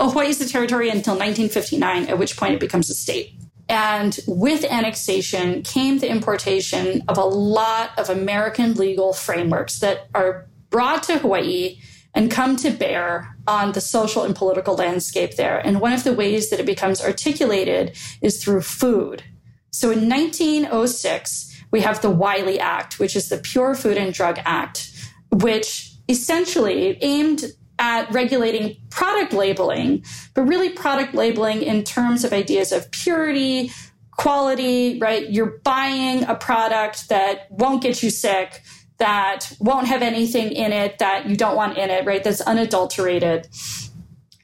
[0.00, 3.32] Oh, Hawaii is a territory until 1959, at which point it becomes a state.
[3.68, 10.46] And with annexation came the importation of a lot of American legal frameworks that are
[10.70, 11.78] brought to Hawaii
[12.14, 15.58] and come to bear on the social and political landscape there.
[15.58, 19.22] And one of the ways that it becomes articulated is through food.
[19.70, 24.38] So in 1906, we have the Wiley Act, which is the Pure Food and Drug
[24.44, 24.90] Act,
[25.30, 27.44] which essentially aimed
[27.78, 33.70] at regulating product labeling, but really product labeling in terms of ideas of purity,
[34.12, 35.30] quality, right?
[35.30, 38.62] You're buying a product that won't get you sick,
[38.98, 42.24] that won't have anything in it that you don't want in it, right?
[42.24, 43.48] That's unadulterated.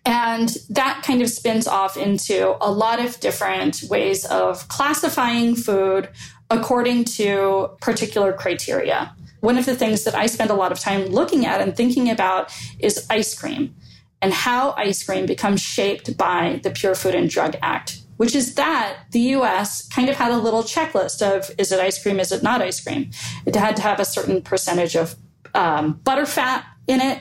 [0.04, 6.08] And that kind of spins off into a lot of different ways of classifying food
[6.50, 11.06] according to particular criteria one of the things that I spend a lot of time
[11.06, 13.74] looking at and thinking about is ice cream
[14.22, 18.54] and how ice cream becomes shaped by the Pure Food and Drug Act, which is
[18.54, 22.30] that the US kind of had a little checklist of is it ice cream, is
[22.30, 23.10] it not ice cream?
[23.44, 25.16] It had to have a certain percentage of
[25.54, 27.20] um, butter fat in it.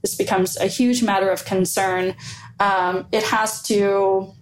[0.00, 2.14] This becomes a huge matter of concern.
[2.60, 4.32] Um, it has to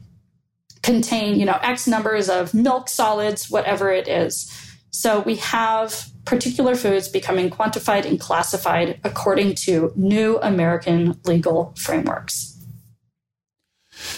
[0.82, 4.52] contain, you know, X numbers of milk solids, whatever it is.
[4.90, 12.52] So we have particular foods becoming quantified and classified according to new American legal frameworks.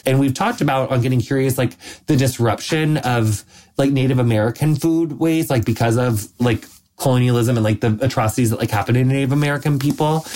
[0.05, 3.44] And we've talked about on getting curious, like the disruption of
[3.77, 6.64] like Native American food ways, like because of like
[6.97, 10.27] colonialism and like the atrocities that like happened to Native American people.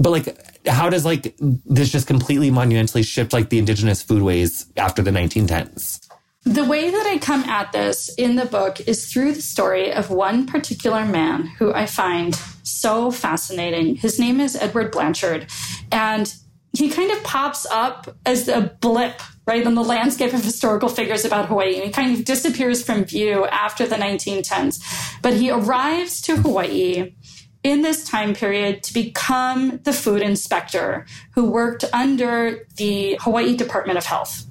[0.00, 5.02] But like, how does like this just completely monumentally shift like the indigenous foodways after
[5.02, 6.07] the 1910s?
[6.48, 10.08] The way that I come at this in the book is through the story of
[10.08, 13.96] one particular man who I find so fascinating.
[13.96, 15.46] His name is Edward Blanchard,
[15.92, 16.34] and
[16.72, 21.26] he kind of pops up as a blip right in the landscape of historical figures
[21.26, 24.82] about Hawaii and he kind of disappears from view after the 1910s
[25.22, 27.14] but he arrives to Hawaii
[27.62, 33.96] in this time period to become the food inspector who worked under the Hawaii Department
[33.96, 34.44] of Health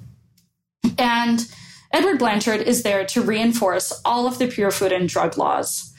[0.98, 1.48] and
[1.92, 5.94] Edward Blanchard is there to reinforce all of the pure food and drug laws.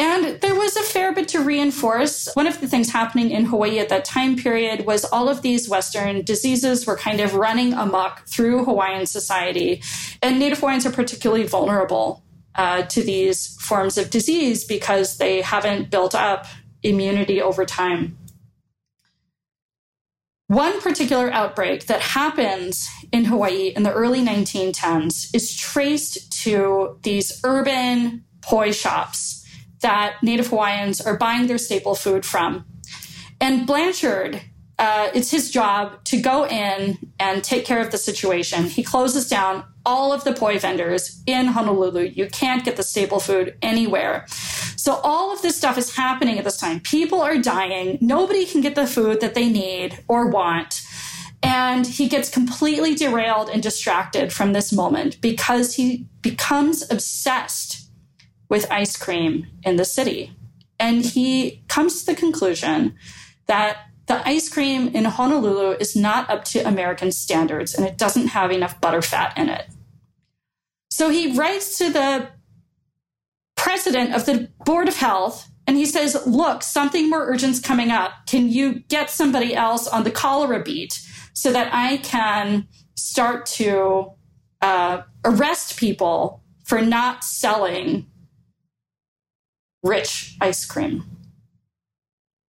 [0.00, 2.30] And there was a fair bit to reinforce.
[2.32, 5.68] One of the things happening in Hawaii at that time period was all of these
[5.68, 9.82] Western diseases were kind of running amok through Hawaiian society.
[10.22, 12.22] And Native Hawaiians are particularly vulnerable
[12.54, 16.46] uh, to these forms of disease because they haven't built up
[16.82, 18.16] immunity over time.
[20.50, 27.40] One particular outbreak that happens in Hawaii in the early 1910s is traced to these
[27.44, 29.46] urban poi shops
[29.82, 32.64] that Native Hawaiians are buying their staple food from.
[33.40, 34.42] And Blanchard
[34.80, 38.64] uh, it's his job to go in and take care of the situation.
[38.64, 42.04] He closes down all of the poi vendors in Honolulu.
[42.04, 44.26] You can't get the staple food anywhere.
[44.80, 46.80] So all of this stuff is happening at this time.
[46.80, 47.98] People are dying.
[48.00, 50.80] Nobody can get the food that they need or want.
[51.42, 57.90] And he gets completely derailed and distracted from this moment because he becomes obsessed
[58.48, 60.34] with ice cream in the city.
[60.78, 62.94] And he comes to the conclusion
[63.48, 68.28] that the ice cream in Honolulu is not up to American standards and it doesn't
[68.28, 69.66] have enough butterfat in it.
[70.90, 72.30] So he writes to the
[73.60, 78.12] president of the Board of Health and he says, Look, something more urgent's coming up.
[78.26, 81.00] Can you get somebody else on the cholera beat
[81.32, 84.12] so that I can start to
[84.60, 88.06] uh, arrest people for not selling
[89.82, 91.04] rich ice cream?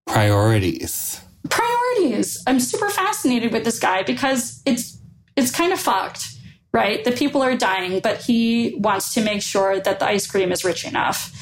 [0.06, 2.42] Priorities priorities.
[2.46, 4.98] I'm super fascinated with this guy because it's
[5.36, 6.36] it's kind of fucked,
[6.72, 7.04] right?
[7.04, 10.64] The people are dying, but he wants to make sure that the ice cream is
[10.64, 11.32] rich enough.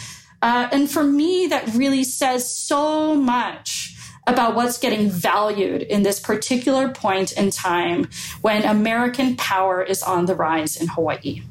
[0.40, 3.94] Uh, and for me, that really says so much
[4.26, 8.08] about what's getting valued in this particular point in time
[8.42, 11.42] when American power is on the rise in Hawaii.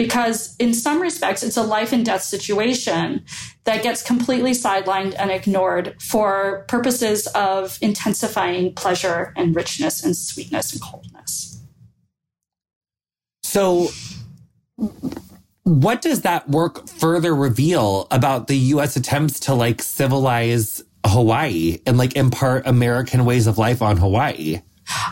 [0.00, 3.22] because in some respects it's a life and death situation
[3.64, 10.72] that gets completely sidelined and ignored for purposes of intensifying pleasure and richness and sweetness
[10.72, 11.49] and coldness.
[13.50, 13.88] So
[15.64, 21.98] what does that work further reveal about the US attempts to like civilize Hawaii and
[21.98, 24.62] like impart American ways of life on Hawaii?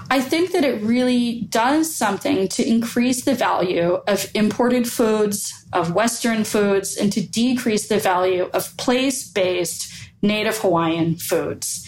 [0.08, 5.92] I think that it really does something to increase the value of imported foods, of
[5.92, 11.84] Western foods, and to decrease the value of place based native Hawaiian foods.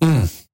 [0.00, 0.46] Mm.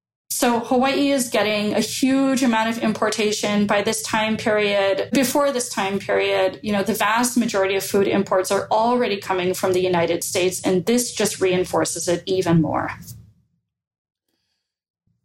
[0.45, 5.09] So Hawaii is getting a huge amount of importation by this time period.
[5.11, 9.55] Before this time period, you know, the vast majority of food imports are already coming
[9.55, 12.91] from the United States, and this just reinforces it even more.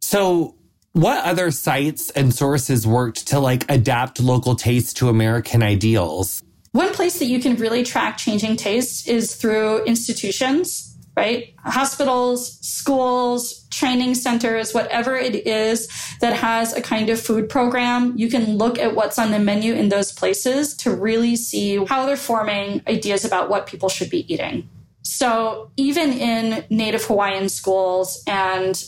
[0.01, 0.55] So,
[0.93, 6.41] what other sites and sources worked to like adapt local tastes to American ideals?
[6.71, 11.53] One place that you can really track changing tastes is through institutions right?
[11.59, 15.87] Hospitals, schools, training centers, whatever it is
[16.21, 19.73] that has a kind of food program, you can look at what's on the menu
[19.73, 24.31] in those places to really see how they're forming ideas about what people should be
[24.33, 24.69] eating.
[25.03, 28.81] So even in Native Hawaiian schools and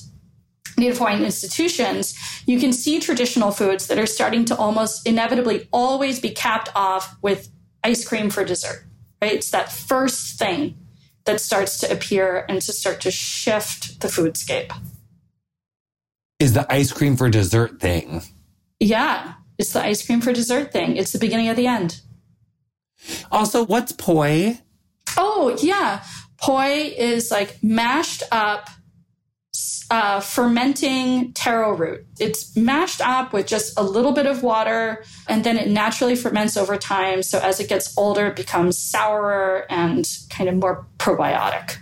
[0.77, 6.19] Native Hawaiian institutions, you can see traditional foods that are starting to almost inevitably always
[6.19, 7.49] be capped off with
[7.83, 8.85] ice cream for dessert,
[9.21, 9.33] right?
[9.33, 10.77] It's that first thing
[11.25, 14.71] that starts to appear and to start to shift the foodscape.
[16.39, 18.21] Is the ice cream for dessert thing?
[18.79, 20.97] Yeah, it's the ice cream for dessert thing.
[20.97, 22.01] It's the beginning of the end.
[23.31, 24.59] Also, what's poi?
[25.17, 26.03] Oh, yeah.
[26.41, 28.69] Poi is like mashed up
[29.93, 32.03] uh, fermenting taro root.
[32.19, 36.57] It's mashed up with just a little bit of water, and then it naturally ferments
[36.57, 37.21] over time.
[37.21, 41.77] So as it gets older, it becomes sourer and kind of more probiotic.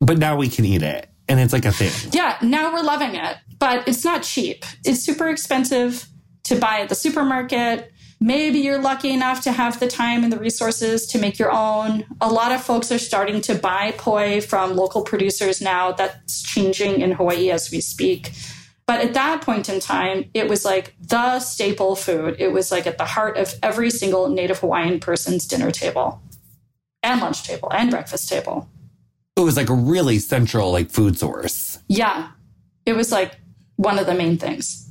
[0.00, 1.92] But now we can eat it, and it's like a thing.
[2.12, 4.64] Yeah, now we're loving it, but it's not cheap.
[4.84, 6.08] It's super expensive
[6.44, 7.92] to buy at the supermarket.
[8.22, 12.04] Maybe you're lucky enough to have the time and the resources to make your own.
[12.20, 15.92] A lot of folks are starting to buy poi from local producers now.
[15.92, 18.32] That's changing in Hawaii as we speak.
[18.86, 22.36] But at that point in time, it was like the staple food.
[22.38, 26.20] It was like at the heart of every single Native Hawaiian person's dinner table
[27.02, 28.68] and lunch table and breakfast table.
[29.36, 31.78] It was like a really central like food source.
[31.88, 32.32] Yeah.
[32.84, 33.40] It was like
[33.76, 34.89] one of the main things.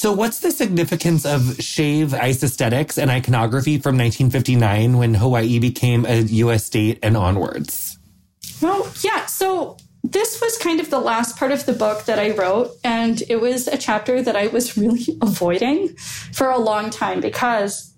[0.00, 6.06] So, what's the significance of shave ice aesthetics and iconography from 1959 when Hawaii became
[6.06, 6.64] a U.S.
[6.64, 7.98] state and onwards?
[8.62, 9.26] Well, yeah.
[9.26, 12.70] So, this was kind of the last part of the book that I wrote.
[12.82, 15.88] And it was a chapter that I was really avoiding
[16.32, 17.92] for a long time because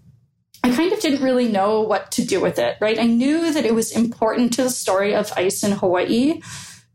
[0.64, 2.98] I kind of didn't really know what to do with it, right?
[2.98, 6.40] I knew that it was important to the story of ice in Hawaii,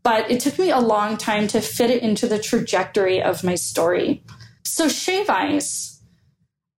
[0.02, 3.54] but it took me a long time to fit it into the trajectory of my
[3.54, 4.22] story.
[4.68, 6.02] So shave ice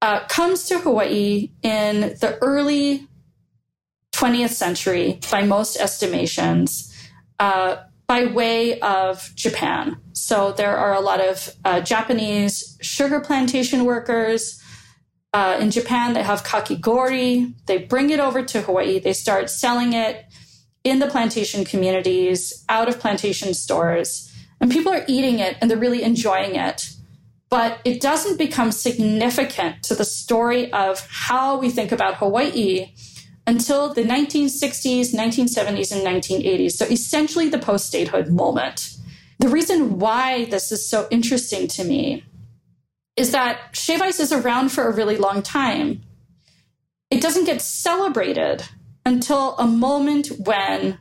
[0.00, 3.08] uh, comes to Hawaii in the early
[4.12, 6.94] 20th century, by most estimations,
[7.38, 7.76] uh,
[8.06, 9.96] by way of Japan.
[10.12, 14.62] So there are a lot of uh, Japanese sugar plantation workers.
[15.34, 17.54] Uh, in Japan, they have kakigori.
[17.66, 19.00] They bring it over to Hawaii.
[19.00, 20.24] They start selling it
[20.84, 24.32] in the plantation communities, out of plantation stores.
[24.60, 26.90] And people are eating it and they're really enjoying it
[27.50, 32.92] but it doesn't become significant to the story of how we think about Hawaii
[33.46, 36.72] until the 1960s, 1970s, and 1980s.
[36.72, 38.96] So essentially the post statehood moment.
[39.40, 42.24] The reason why this is so interesting to me
[43.16, 46.02] is that shave ice is around for a really long time.
[47.10, 48.62] It doesn't get celebrated
[49.04, 50.98] until a moment when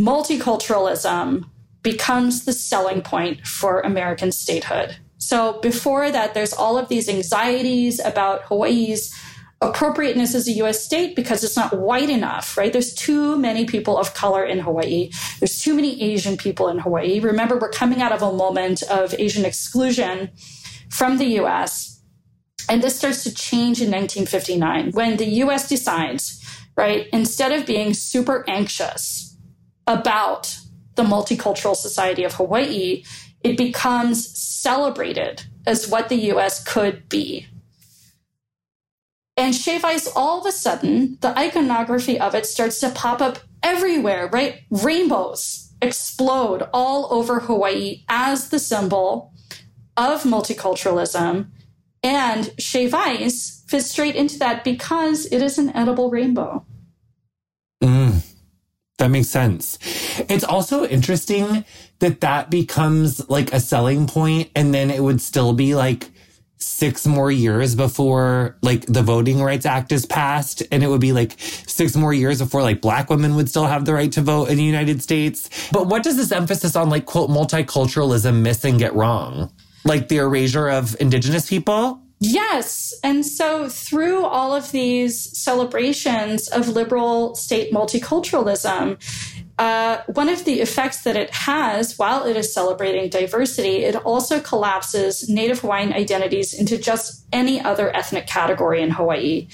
[0.00, 1.44] multiculturalism
[1.82, 4.96] becomes the selling point for American statehood.
[5.20, 9.14] So before that, there's all of these anxieties about Hawaii's
[9.60, 12.72] appropriateness as a US state because it's not white enough, right?
[12.72, 15.10] There's too many people of color in Hawaii.
[15.38, 17.20] There's too many Asian people in Hawaii.
[17.20, 20.30] Remember, we're coming out of a moment of Asian exclusion
[20.88, 22.02] from the US.
[22.68, 26.42] And this starts to change in 1959 when the US decides,
[26.76, 29.36] right, instead of being super anxious
[29.86, 30.56] about
[30.94, 33.02] the multicultural society of Hawaii,
[33.42, 37.46] it becomes celebrated as what the US could be.
[39.36, 43.38] And shave ice, all of a sudden, the iconography of it starts to pop up
[43.62, 44.62] everywhere, right?
[44.70, 49.32] Rainbows explode all over Hawaii as the symbol
[49.96, 51.48] of multiculturalism
[52.02, 56.64] And shave ice fits straight into that because it is an edible rainbow.
[57.82, 58.09] Mm,
[59.00, 59.78] that makes sense.
[60.28, 61.64] It's also interesting
[61.98, 66.10] that that becomes like a selling point and then it would still be like
[66.58, 70.62] six more years before like the Voting Rights Act is passed.
[70.70, 73.86] And it would be like six more years before like black women would still have
[73.86, 75.48] the right to vote in the United States.
[75.72, 79.50] But what does this emphasis on like quote multiculturalism miss and get wrong?
[79.86, 81.99] Like the erasure of indigenous people?
[82.20, 82.92] Yes.
[83.02, 88.98] And so through all of these celebrations of liberal state multiculturalism,
[89.58, 94.38] uh, one of the effects that it has while it is celebrating diversity, it also
[94.38, 99.48] collapses Native Hawaiian identities into just any other ethnic category in Hawaii,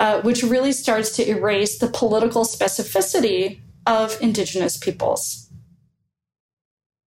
[0.00, 5.50] uh, which really starts to erase the political specificity of Indigenous peoples.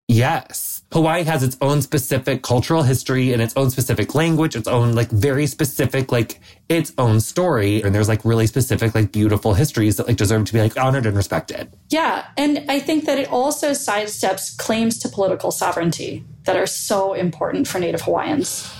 [0.07, 0.78] Yes.
[0.91, 5.09] Hawaii has its own specific cultural history and its own specific language, its own like
[5.11, 7.83] very specific, like its own story.
[7.83, 11.05] And there's like really specific, like beautiful histories that like deserve to be like honored
[11.05, 11.71] and respected.
[11.89, 12.25] Yeah.
[12.37, 17.67] And I think that it also sidesteps claims to political sovereignty that are so important
[17.67, 18.73] for Native Hawaiians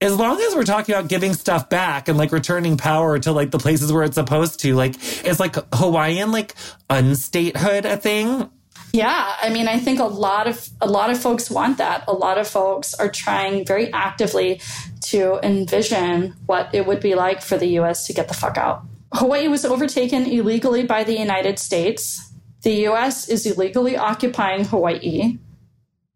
[0.00, 3.50] as long as we're talking about giving stuff back and like returning power to like
[3.50, 4.94] the places where it's supposed to, like
[5.24, 6.54] is like Hawaiian like
[6.90, 8.50] unstatehood a thing?
[8.96, 12.04] Yeah, I mean, I think a lot of a lot of folks want that.
[12.08, 14.62] A lot of folks are trying very actively
[15.10, 18.06] to envision what it would be like for the U.S.
[18.06, 18.84] to get the fuck out.
[19.12, 22.32] Hawaii was overtaken illegally by the United States.
[22.62, 23.28] The U.S.
[23.28, 25.36] is illegally occupying Hawaii,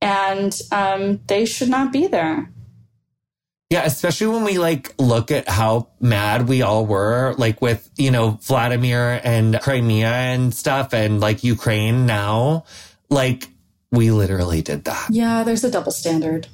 [0.00, 2.50] and um, they should not be there.
[3.70, 8.10] Yeah, especially when we like look at how mad we all were, like with, you
[8.10, 12.64] know, Vladimir and Crimea and stuff and like Ukraine now.
[13.10, 13.48] Like
[13.92, 15.10] we literally did that.
[15.10, 16.48] Yeah, there's a double standard.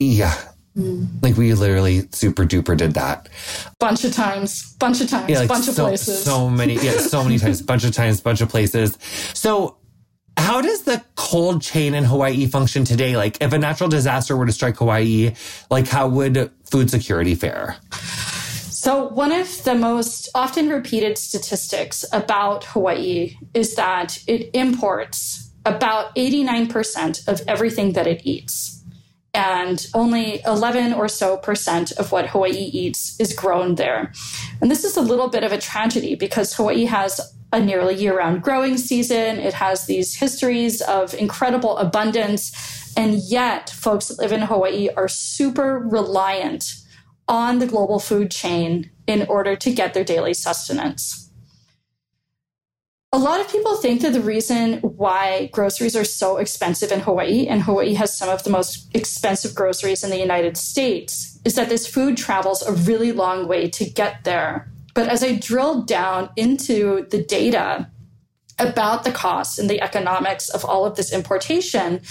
[0.00, 0.36] Yeah.
[0.76, 1.22] Mm.
[1.22, 3.28] Like we literally super duper did that.
[3.78, 6.24] Bunch of times, bunch of times, yeah, like bunch so, of places.
[6.24, 8.96] So many, yeah, so many times, bunch of times, bunch of places.
[9.34, 9.76] So
[10.36, 13.16] how does the cold chain in Hawaii function today?
[13.16, 15.34] Like, if a natural disaster were to strike Hawaii,
[15.70, 17.76] like, how would food security fare?
[18.70, 26.14] So, one of the most often repeated statistics about Hawaii is that it imports about
[26.16, 28.82] 89% of everything that it eats.
[29.32, 34.12] And only 11 or so percent of what Hawaii eats is grown there.
[34.60, 37.20] And this is a little bit of a tragedy because Hawaii has
[37.52, 39.38] a nearly year round growing season.
[39.38, 42.52] It has these histories of incredible abundance.
[42.96, 46.74] And yet, folks that live in Hawaii are super reliant
[47.28, 51.30] on the global food chain in order to get their daily sustenance.
[53.12, 57.48] A lot of people think that the reason why groceries are so expensive in Hawaii,
[57.48, 61.68] and Hawaii has some of the most expensive groceries in the United States, is that
[61.68, 64.70] this food travels a really long way to get there.
[64.94, 67.90] But as I drilled down into the data
[68.58, 72.02] about the costs and the economics of all of this importation,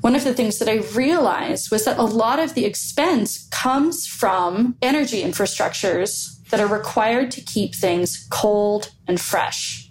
[0.00, 4.06] one of the things that I realized was that a lot of the expense comes
[4.06, 9.90] from energy infrastructures that are required to keep things cold and fresh.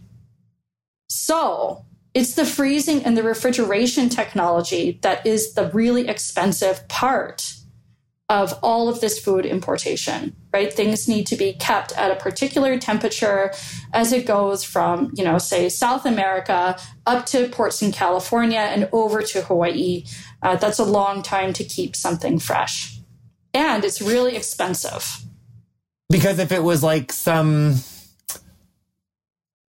[1.08, 7.57] So, it's the freezing and the refrigeration technology that is the really expensive part
[8.30, 10.74] of all of this food importation, right?
[10.74, 13.54] Things need to be kept at a particular temperature
[13.94, 18.90] as it goes from, you know, say South America up to ports in California and
[18.92, 20.04] over to Hawaii.
[20.42, 23.00] Uh, that's a long time to keep something fresh.
[23.54, 25.24] And it's really expensive.
[26.10, 27.76] Because if it was like some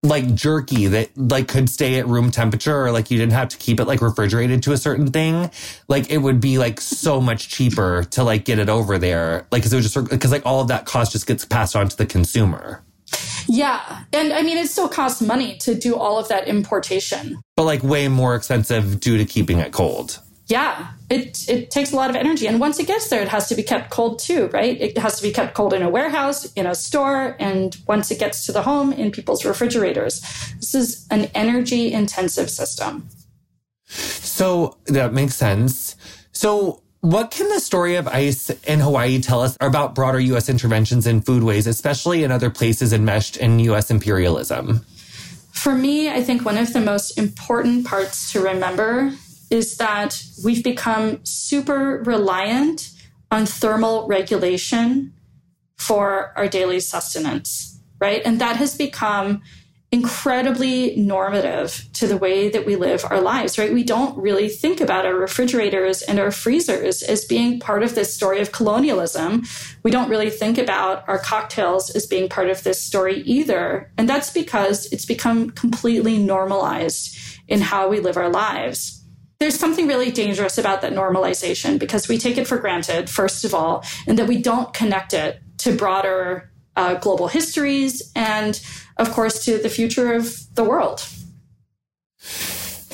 [0.04, 3.58] like jerky that like could stay at room temperature or like you didn't have to
[3.58, 5.50] keep it like refrigerated to a certain thing
[5.88, 9.48] like it would be like so much cheaper to like get it over there.
[9.52, 11.90] Like because it was just because like all of that cost just gets passed on
[11.90, 12.84] to the consumer.
[13.50, 17.42] Yeah and i mean it still costs money to do all of that importation.
[17.56, 21.96] But like way more expensive due to keeping it cold yeah, it it takes a
[21.96, 24.48] lot of energy, and once it gets there, it has to be kept cold too,
[24.48, 24.80] right?
[24.80, 28.20] It has to be kept cold in a warehouse, in a store, and once it
[28.20, 30.22] gets to the home, in people's refrigerators.
[30.56, 33.10] This is an energy intensive system.
[33.88, 35.96] So that makes sense.
[36.32, 40.50] So what can the story of ice in Hawaii tell us about broader U.S.
[40.50, 43.92] interventions in foodways, especially in other places enmeshed in U.S.
[43.92, 44.86] imperialism?
[45.52, 49.12] For me, I think one of the most important parts to remember
[49.50, 52.92] is that we've become super reliant
[53.32, 55.14] on thermal regulation
[55.78, 58.22] for our daily sustenance, right?
[58.26, 59.42] And that has become
[59.90, 63.72] incredibly normative to the way that we live our lives, right?
[63.72, 68.14] We don't really think about our refrigerators and our freezers as being part of this
[68.14, 69.44] story of colonialism.
[69.84, 73.90] We don't really think about our cocktails as being part of this story either.
[73.98, 77.18] And that's because it's become completely normalized
[77.48, 78.97] in how we live our lives.
[79.40, 83.54] There's something really dangerous about that normalization because we take it for granted, first of
[83.54, 88.60] all, and that we don't connect it to broader uh, global histories and
[88.98, 91.08] of course, to the future of the world.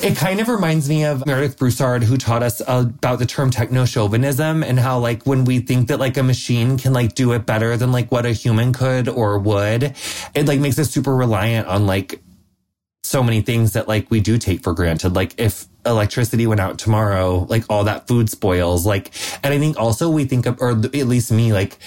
[0.02, 3.86] It kind of reminds me of Meredith Broussard, who taught us about the term techno
[3.86, 7.46] chauvinism and how, like, when we think that like a machine can like do it
[7.46, 9.94] better than like what a human could or would,
[10.34, 12.20] it like makes us super reliant on like
[13.04, 15.14] so many things that like we do take for granted.
[15.14, 18.86] Like, if electricity went out tomorrow, like all that food spoils.
[18.86, 19.10] Like,
[19.42, 21.78] and I think also we think of, or at least me, like,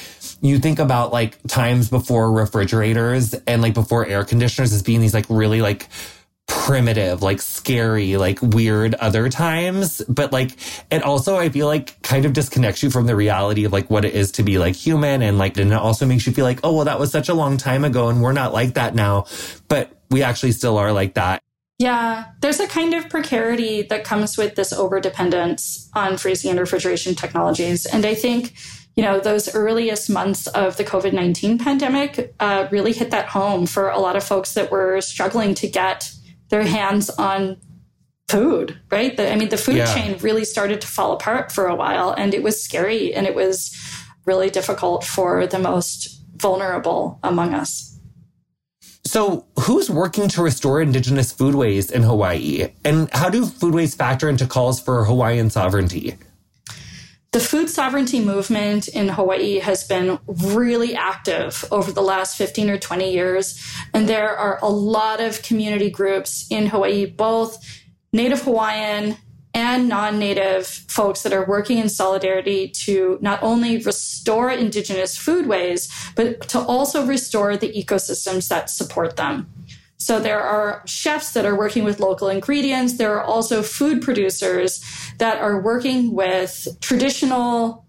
[0.42, 5.14] you think about like times before refrigerators and like before air conditioners as being these
[5.14, 5.88] like really like
[6.48, 10.02] primitive, like scary, like weird other times.
[10.08, 10.52] But like
[10.92, 14.06] it also, I feel like kind of disconnects you from the reality of like what
[14.06, 15.22] it is to be like human.
[15.22, 17.34] And like, and it also makes you feel like, oh, well, that was such a
[17.34, 19.26] long time ago and we're not like that now.
[19.68, 21.42] But we actually still are like that.
[21.80, 26.60] Yeah, there's a kind of precarity that comes with this over dependence on freezing and
[26.60, 27.86] refrigeration technologies.
[27.86, 28.54] And I think
[28.98, 33.68] you know, those earliest months of the COVID 19 pandemic uh, really hit that home
[33.68, 36.12] for a lot of folks that were struggling to get
[36.50, 37.58] their hands on
[38.28, 39.16] food, right?
[39.16, 39.94] The, I mean, the food yeah.
[39.94, 43.36] chain really started to fall apart for a while, and it was scary and it
[43.36, 43.76] was
[44.26, 47.97] really difficult for the most vulnerable among us.
[49.08, 52.74] So, who's working to restore Indigenous foodways in Hawaii?
[52.84, 56.18] And how do foodways factor into calls for Hawaiian sovereignty?
[57.32, 62.78] The food sovereignty movement in Hawaii has been really active over the last 15 or
[62.78, 63.66] 20 years.
[63.94, 67.64] And there are a lot of community groups in Hawaii, both
[68.12, 69.16] Native Hawaiian
[69.58, 75.90] and non native folks that are working in solidarity to not only restore Indigenous foodways,
[76.16, 79.50] but to also restore the ecosystems that support them.
[79.98, 83.00] So there are chefs that are working with local ingredients.
[83.00, 84.86] There are also food producers
[85.18, 87.84] that are working with traditional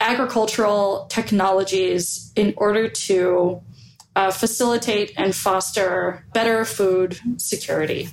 [0.00, 3.60] agricultural technologies in order to
[4.16, 8.08] uh, facilitate and foster better food security.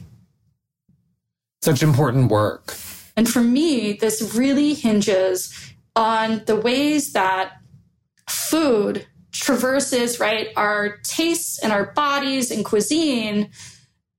[1.61, 2.75] Such important work.
[3.17, 5.53] And for me, this really hinges
[5.95, 7.53] on the ways that
[8.29, 13.49] food traverses, right, our tastes and our bodies and cuisine,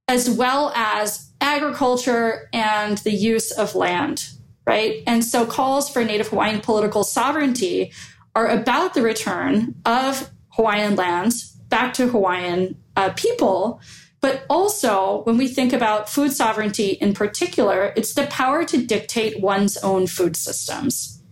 [0.09, 4.31] as well as agriculture and the use of land,
[4.67, 5.03] right?
[5.07, 7.93] And so calls for Native Hawaiian political sovereignty
[8.35, 13.81] are about the return of Hawaiian lands back to Hawaiian uh, people.
[14.21, 19.41] But also, when we think about food sovereignty in particular, it's the power to dictate
[19.41, 21.23] one's own food systems.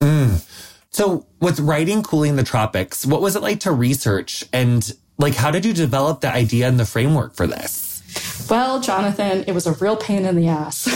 [0.00, 0.46] Mm.
[0.90, 5.50] So, with writing Cooling the Tropics, what was it like to research and like how
[5.50, 8.02] did you develop the idea and the framework for this?
[8.48, 10.86] Well, Jonathan, it was a real pain in the ass.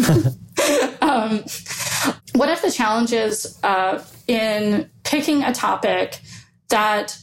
[1.00, 1.44] um,
[2.34, 6.20] one of the challenges uh, in picking a topic
[6.68, 7.18] that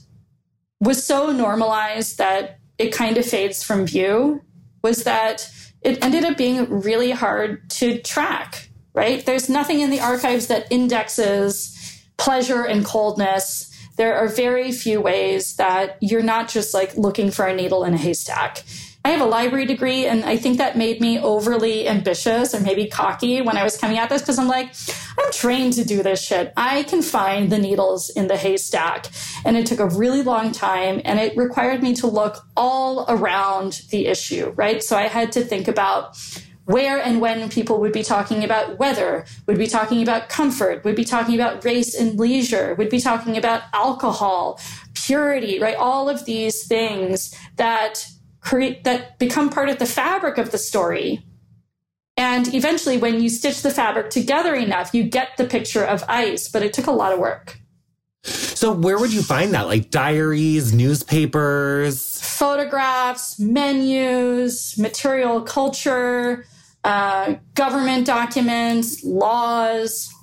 [0.79, 4.41] was so normalized that it kind of fades from view
[4.83, 5.49] was that
[5.81, 9.25] it ended up being really hard to track, right?
[9.25, 11.73] There's nothing in the archives that indexes
[12.17, 17.45] pleasure and coldness, there are very few ways that you're not just like looking for
[17.45, 18.63] a needle in a haystack.
[19.05, 22.87] I have a library degree, and I think that made me overly ambitious or maybe
[22.87, 24.73] cocky when I was coming at this because I'm like,
[25.19, 26.53] I'm trained to do this shit.
[26.55, 29.07] I can find the needles in the haystack.
[29.43, 33.81] And it took a really long time, and it required me to look all around
[33.89, 34.81] the issue, right?
[34.81, 36.17] So I had to think about
[36.65, 40.95] where and when people would be talking about weather, would be talking about comfort, would
[40.95, 44.61] be talking about race and leisure, would be talking about alcohol,
[44.93, 45.75] purity, right?
[45.75, 48.07] All of these things that
[48.43, 51.25] create, that become part of the fabric of the story.
[52.15, 56.47] And eventually, when you stitch the fabric together enough, you get the picture of ice,
[56.47, 57.57] but it took a lot of work.
[58.23, 59.65] So, where would you find that?
[59.65, 62.21] Like diaries, newspapers?
[62.21, 66.45] Photographs, menus, material culture,
[66.83, 70.13] uh, government documents, laws,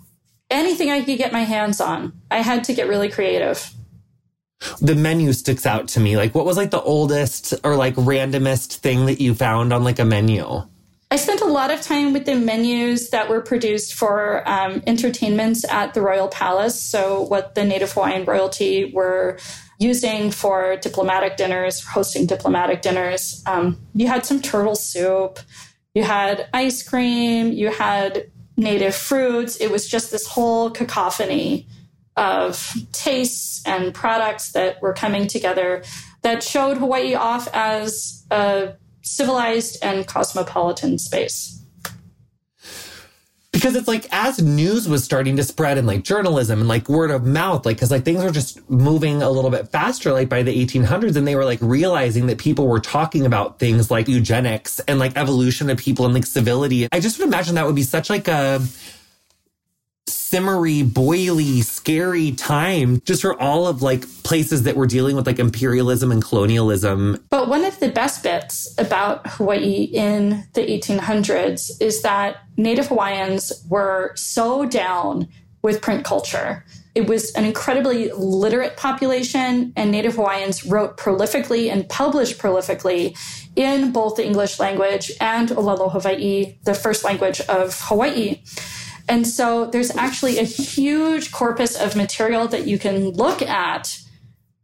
[0.49, 2.13] anything I could get my hands on.
[2.31, 3.75] I had to get really creative.
[4.81, 6.17] The menu sticks out to me.
[6.17, 9.99] Like, what was like the oldest or like randomest thing that you found on like
[9.99, 10.63] a menu?
[11.13, 15.65] I spent a lot of time with the menus that were produced for um, entertainments
[15.69, 16.81] at the Royal Palace.
[16.81, 19.39] So, what the Native Hawaiian royalty were
[19.81, 23.43] using for diplomatic dinners, hosting diplomatic dinners.
[23.47, 25.41] Um, you had some turtle soup,
[25.95, 29.57] you had ice cream, you had native fruits.
[29.57, 31.67] It was just this whole cacophony
[32.21, 35.83] of tastes and products that were coming together
[36.21, 41.57] that showed Hawaii off as a civilized and cosmopolitan space.
[43.53, 47.11] Because it's like as news was starting to spread and like journalism and like word
[47.11, 50.43] of mouth like because like things were just moving a little bit faster like by
[50.43, 54.79] the 1800s and they were like realizing that people were talking about things like eugenics
[54.81, 56.87] and like evolution of people and like civility.
[56.93, 58.63] I just would imagine that would be such like a
[60.31, 65.39] simmery, boily, scary time just for all of like places that were dealing with like
[65.39, 67.23] imperialism and colonialism.
[67.31, 73.65] But one of the best bits about Hawaii in the 1800s is that Native Hawaiians
[73.69, 75.29] were so down
[75.63, 76.65] with print culture.
[76.95, 83.17] It was an incredibly literate population, and Native Hawaiians wrote prolifically and published prolifically
[83.55, 88.43] in both the English language and Olelo Hawaii, the first language of Hawaii.
[89.11, 93.99] And so there's actually a huge corpus of material that you can look at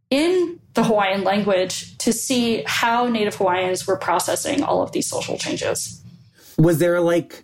[0.09, 5.37] in the Hawaiian language to see how Native Hawaiians were processing all of these social
[5.37, 6.01] changes.
[6.57, 7.43] Was there like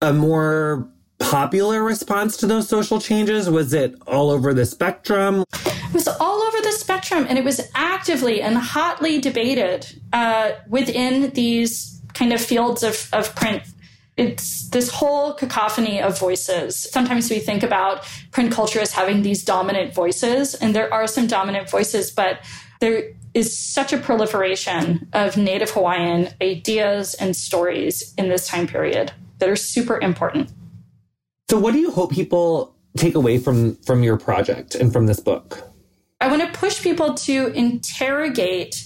[0.00, 0.90] a more
[1.20, 3.48] popular response to those social changes?
[3.48, 5.44] Was it all over the spectrum?
[5.64, 11.30] It was all over the spectrum, and it was actively and hotly debated uh, within
[11.30, 13.62] these kind of fields of, of print
[14.22, 16.88] it's this whole cacophony of voices.
[16.90, 21.26] Sometimes we think about print culture as having these dominant voices, and there are some
[21.26, 22.40] dominant voices, but
[22.80, 29.12] there is such a proliferation of Native Hawaiian ideas and stories in this time period
[29.38, 30.52] that are super important.
[31.50, 35.20] So, what do you hope people take away from from your project and from this
[35.20, 35.62] book?
[36.20, 38.84] I want to push people to interrogate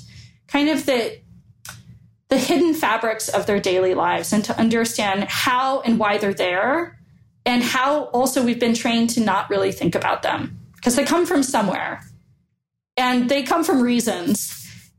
[0.49, 1.19] kind of the
[2.29, 6.99] the hidden fabrics of their daily lives and to understand how and why they're there
[7.45, 11.25] and how also we've been trained to not really think about them because they come
[11.25, 12.03] from somewhere
[12.97, 14.53] and they come from reasons.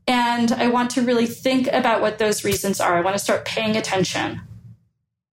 [0.06, 2.96] And I want to really think about what those reasons are.
[2.96, 4.40] I want to start paying attention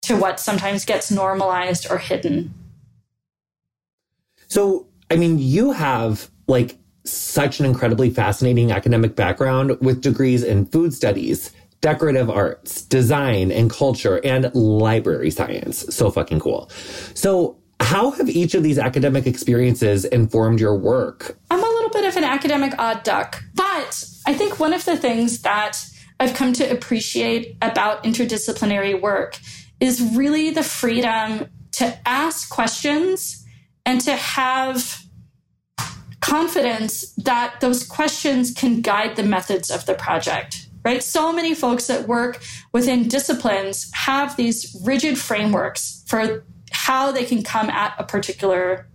[0.02, 2.54] to what sometimes gets normalized or hidden.
[4.48, 10.66] So, I mean, you have like such an incredibly fascinating academic background with degrees in
[10.66, 11.52] food studies
[11.86, 15.86] decorative arts, design and culture, and library science.
[15.96, 16.68] So fucking cool.
[17.14, 21.38] So, how have each of these academic experiences informed your work?
[21.52, 24.98] I'm a little bit of an academic odd duck, but I think one of the
[24.98, 25.78] things that
[26.20, 29.38] I've come to appreciate about interdisciplinary work
[29.80, 33.46] is really the freedom to ask questions
[33.86, 35.04] and to have
[36.20, 41.04] confidence that those questions can guide the methods of the project right?
[41.04, 47.44] So many folks that work within disciplines have these rigid frameworks for how they can
[47.44, 48.88] come at a particular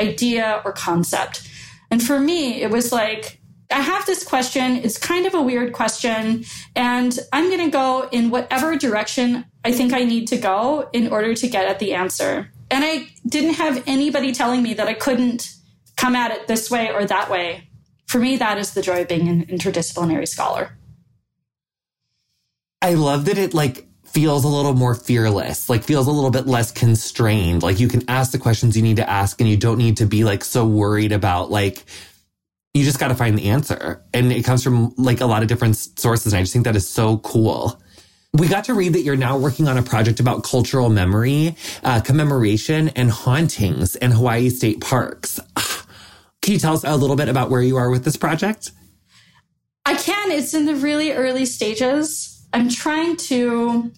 [0.00, 1.48] idea or concept.
[1.90, 3.40] And for me, it was like,
[3.70, 4.76] I have this question.
[4.76, 6.44] It's kind of a weird question,
[6.76, 11.08] and I'm going to go in whatever direction I think I need to go in
[11.08, 12.50] order to get at the answer.
[12.70, 15.54] And I didn't have anybody telling me that I couldn't
[15.96, 17.70] come at it this way or that way.
[18.06, 20.76] For me, that is the joy of being an interdisciplinary scholar.
[22.84, 26.46] I love that it like feels a little more fearless, like feels a little bit
[26.46, 27.62] less constrained.
[27.62, 30.04] Like you can ask the questions you need to ask and you don't need to
[30.04, 31.82] be like so worried about like,
[32.74, 34.04] you just got to find the answer.
[34.12, 36.34] And it comes from like a lot of different sources.
[36.34, 37.80] And I just think that is so cool.
[38.34, 42.02] We got to read that you're now working on a project about cultural memory, uh,
[42.02, 45.40] commemoration, and hauntings in Hawaii state parks.
[46.42, 48.72] Can you tell us a little bit about where you are with this project?
[49.86, 50.30] I can.
[50.30, 52.33] It's in the really early stages.
[52.54, 53.90] I'm trying to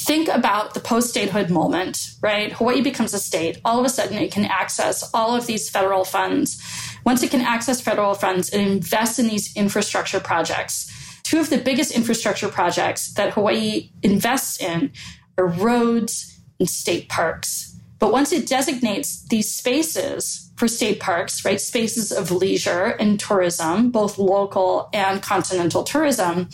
[0.00, 2.50] think about the post statehood moment, right?
[2.50, 3.60] Hawaii becomes a state.
[3.62, 6.62] All of a sudden, it can access all of these federal funds.
[7.04, 10.90] Once it can access federal funds, it invests in these infrastructure projects.
[11.24, 14.92] Two of the biggest infrastructure projects that Hawaii invests in
[15.36, 17.65] are roads and state parks.
[17.98, 23.90] But once it designates these spaces for state parks, right, spaces of leisure and tourism,
[23.90, 26.48] both local and continental tourism,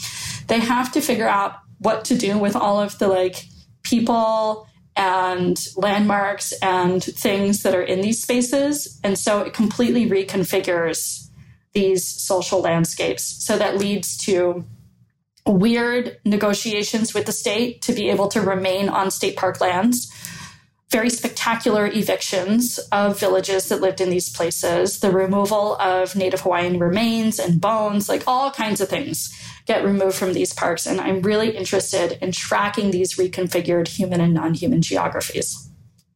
[0.47, 3.45] they have to figure out what to do with all of the like
[3.82, 9.01] people and landmarks and things that are in these spaces.
[9.03, 11.28] And so it completely reconfigures
[11.72, 13.24] these social landscapes.
[13.45, 14.64] So that leads to
[15.47, 20.12] weird negotiations with the state to be able to remain on state park lands
[20.93, 26.78] very spectacular evictions of villages that lived in these places, the removal of Native Hawaiian
[26.78, 29.32] remains and bones, like all kinds of things
[29.64, 30.86] get removed from these parks.
[30.86, 35.70] And I'm really interested in tracking these reconfigured human and non human geographies.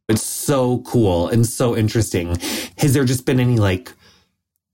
[0.07, 2.37] It's so cool and so interesting.
[2.77, 3.91] Has there just been any like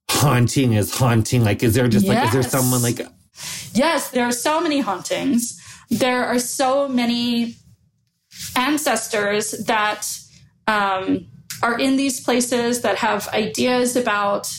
[0.10, 1.46] haunting is haunting?
[1.46, 2.16] Like, is there just yes.
[2.16, 3.00] like, is there someone like.
[3.74, 5.60] Yes, there are so many hauntings.
[5.90, 7.56] There are so many
[8.56, 10.08] ancestors that
[10.68, 11.28] um,
[11.62, 14.52] are in these places that have ideas about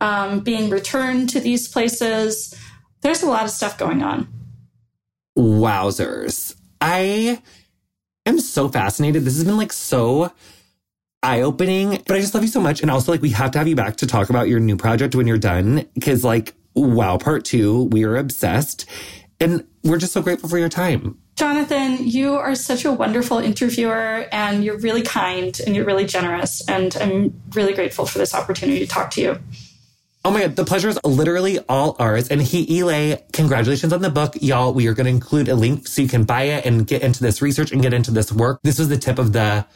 [0.00, 2.54] um, being returned to these places.
[3.00, 4.28] There's a lot of stuff going on.
[5.38, 6.54] Wowzers.
[6.80, 7.40] I
[8.26, 9.24] am so fascinated.
[9.24, 10.32] This has been like so
[11.22, 12.82] eye opening, but I just love you so much.
[12.82, 15.14] And also, like, we have to have you back to talk about your new project
[15.14, 15.86] when you're done.
[16.02, 18.86] Cause, like, wow, part two, we are obsessed.
[19.40, 21.21] And we're just so grateful for your time.
[21.42, 26.62] Jonathan, you are such a wonderful interviewer and you're really kind and you're really generous.
[26.68, 29.38] And I'm really grateful for this opportunity to talk to you.
[30.24, 32.28] Oh my God, the pleasure is literally all ours.
[32.28, 34.36] And he, Elay, congratulations on the book.
[34.40, 37.02] Y'all, we are going to include a link so you can buy it and get
[37.02, 38.60] into this research and get into this work.
[38.62, 39.66] This was the tip of the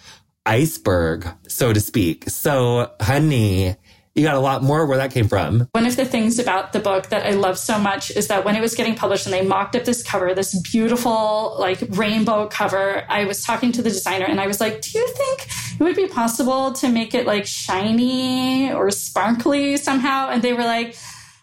[0.46, 2.30] iceberg, so to speak.
[2.30, 3.74] So, honey,
[4.16, 5.68] you got a lot more where that came from.
[5.72, 8.56] One of the things about the book that I love so much is that when
[8.56, 13.04] it was getting published and they mocked up this cover, this beautiful, like rainbow cover,
[13.10, 15.46] I was talking to the designer and I was like, Do you think
[15.78, 20.30] it would be possible to make it like shiny or sparkly somehow?
[20.30, 20.96] And they were like,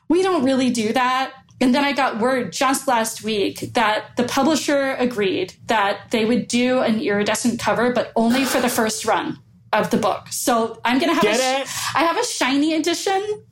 [0.09, 1.31] We don't really do that.
[1.61, 6.47] And then I got word just last week that the publisher agreed that they would
[6.47, 9.39] do an iridescent cover, but only for the first run
[9.73, 10.27] of the book.
[10.29, 11.67] So I'm going to have Get a, it?
[11.95, 13.45] I have a shiny edition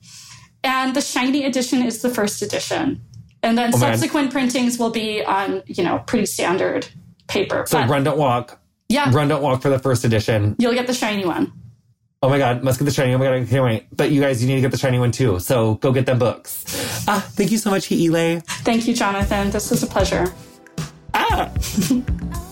[0.64, 3.02] and the shiny edition is the first edition.
[3.44, 4.32] And then oh, subsequent man.
[4.32, 6.88] printings will be on, you know, pretty standard
[7.28, 7.66] paper.
[7.68, 8.60] So but, run don't walk.
[8.88, 9.12] Yeah.
[9.12, 10.56] Run don't walk for the first edition.
[10.60, 11.52] You'll get the shiny one.
[12.24, 13.16] Oh my God, must get the shiny.
[13.16, 13.88] Oh my God, I can't wait.
[13.96, 15.40] But you guys, you need to get the shiny one too.
[15.40, 16.66] So go get them books.
[17.08, 18.46] Ah, thank you so much, Hi'ilei.
[18.64, 19.50] Thank you, Jonathan.
[19.50, 20.32] This was a pleasure.
[21.16, 21.52] Ah.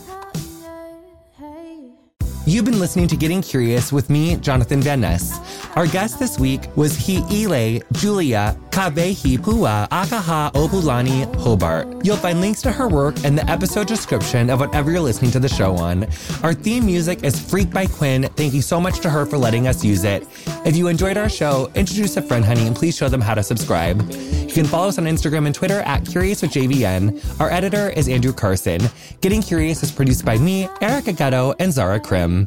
[2.50, 5.40] You've been listening to Getting Curious with me, Jonathan Van Ness.
[5.76, 12.04] Our guest this week was Hi'ilei Julia Kawehipuaakahaopulani Hobart.
[12.04, 15.40] You'll find links to her work in the episode description of whatever you're listening to
[15.40, 16.08] the show on.
[16.42, 18.24] Our theme music is Freak by Quinn.
[18.36, 20.26] Thank you so much to her for letting us use it.
[20.66, 23.44] If you enjoyed our show, introduce a friend, honey, and please show them how to
[23.44, 24.02] subscribe.
[24.12, 27.40] You can follow us on Instagram and Twitter at Curious with JVN.
[27.40, 28.82] Our editor is Andrew Carson.
[29.22, 32.39] Getting Curious is produced by me, Erica Getto, and Zara Krim.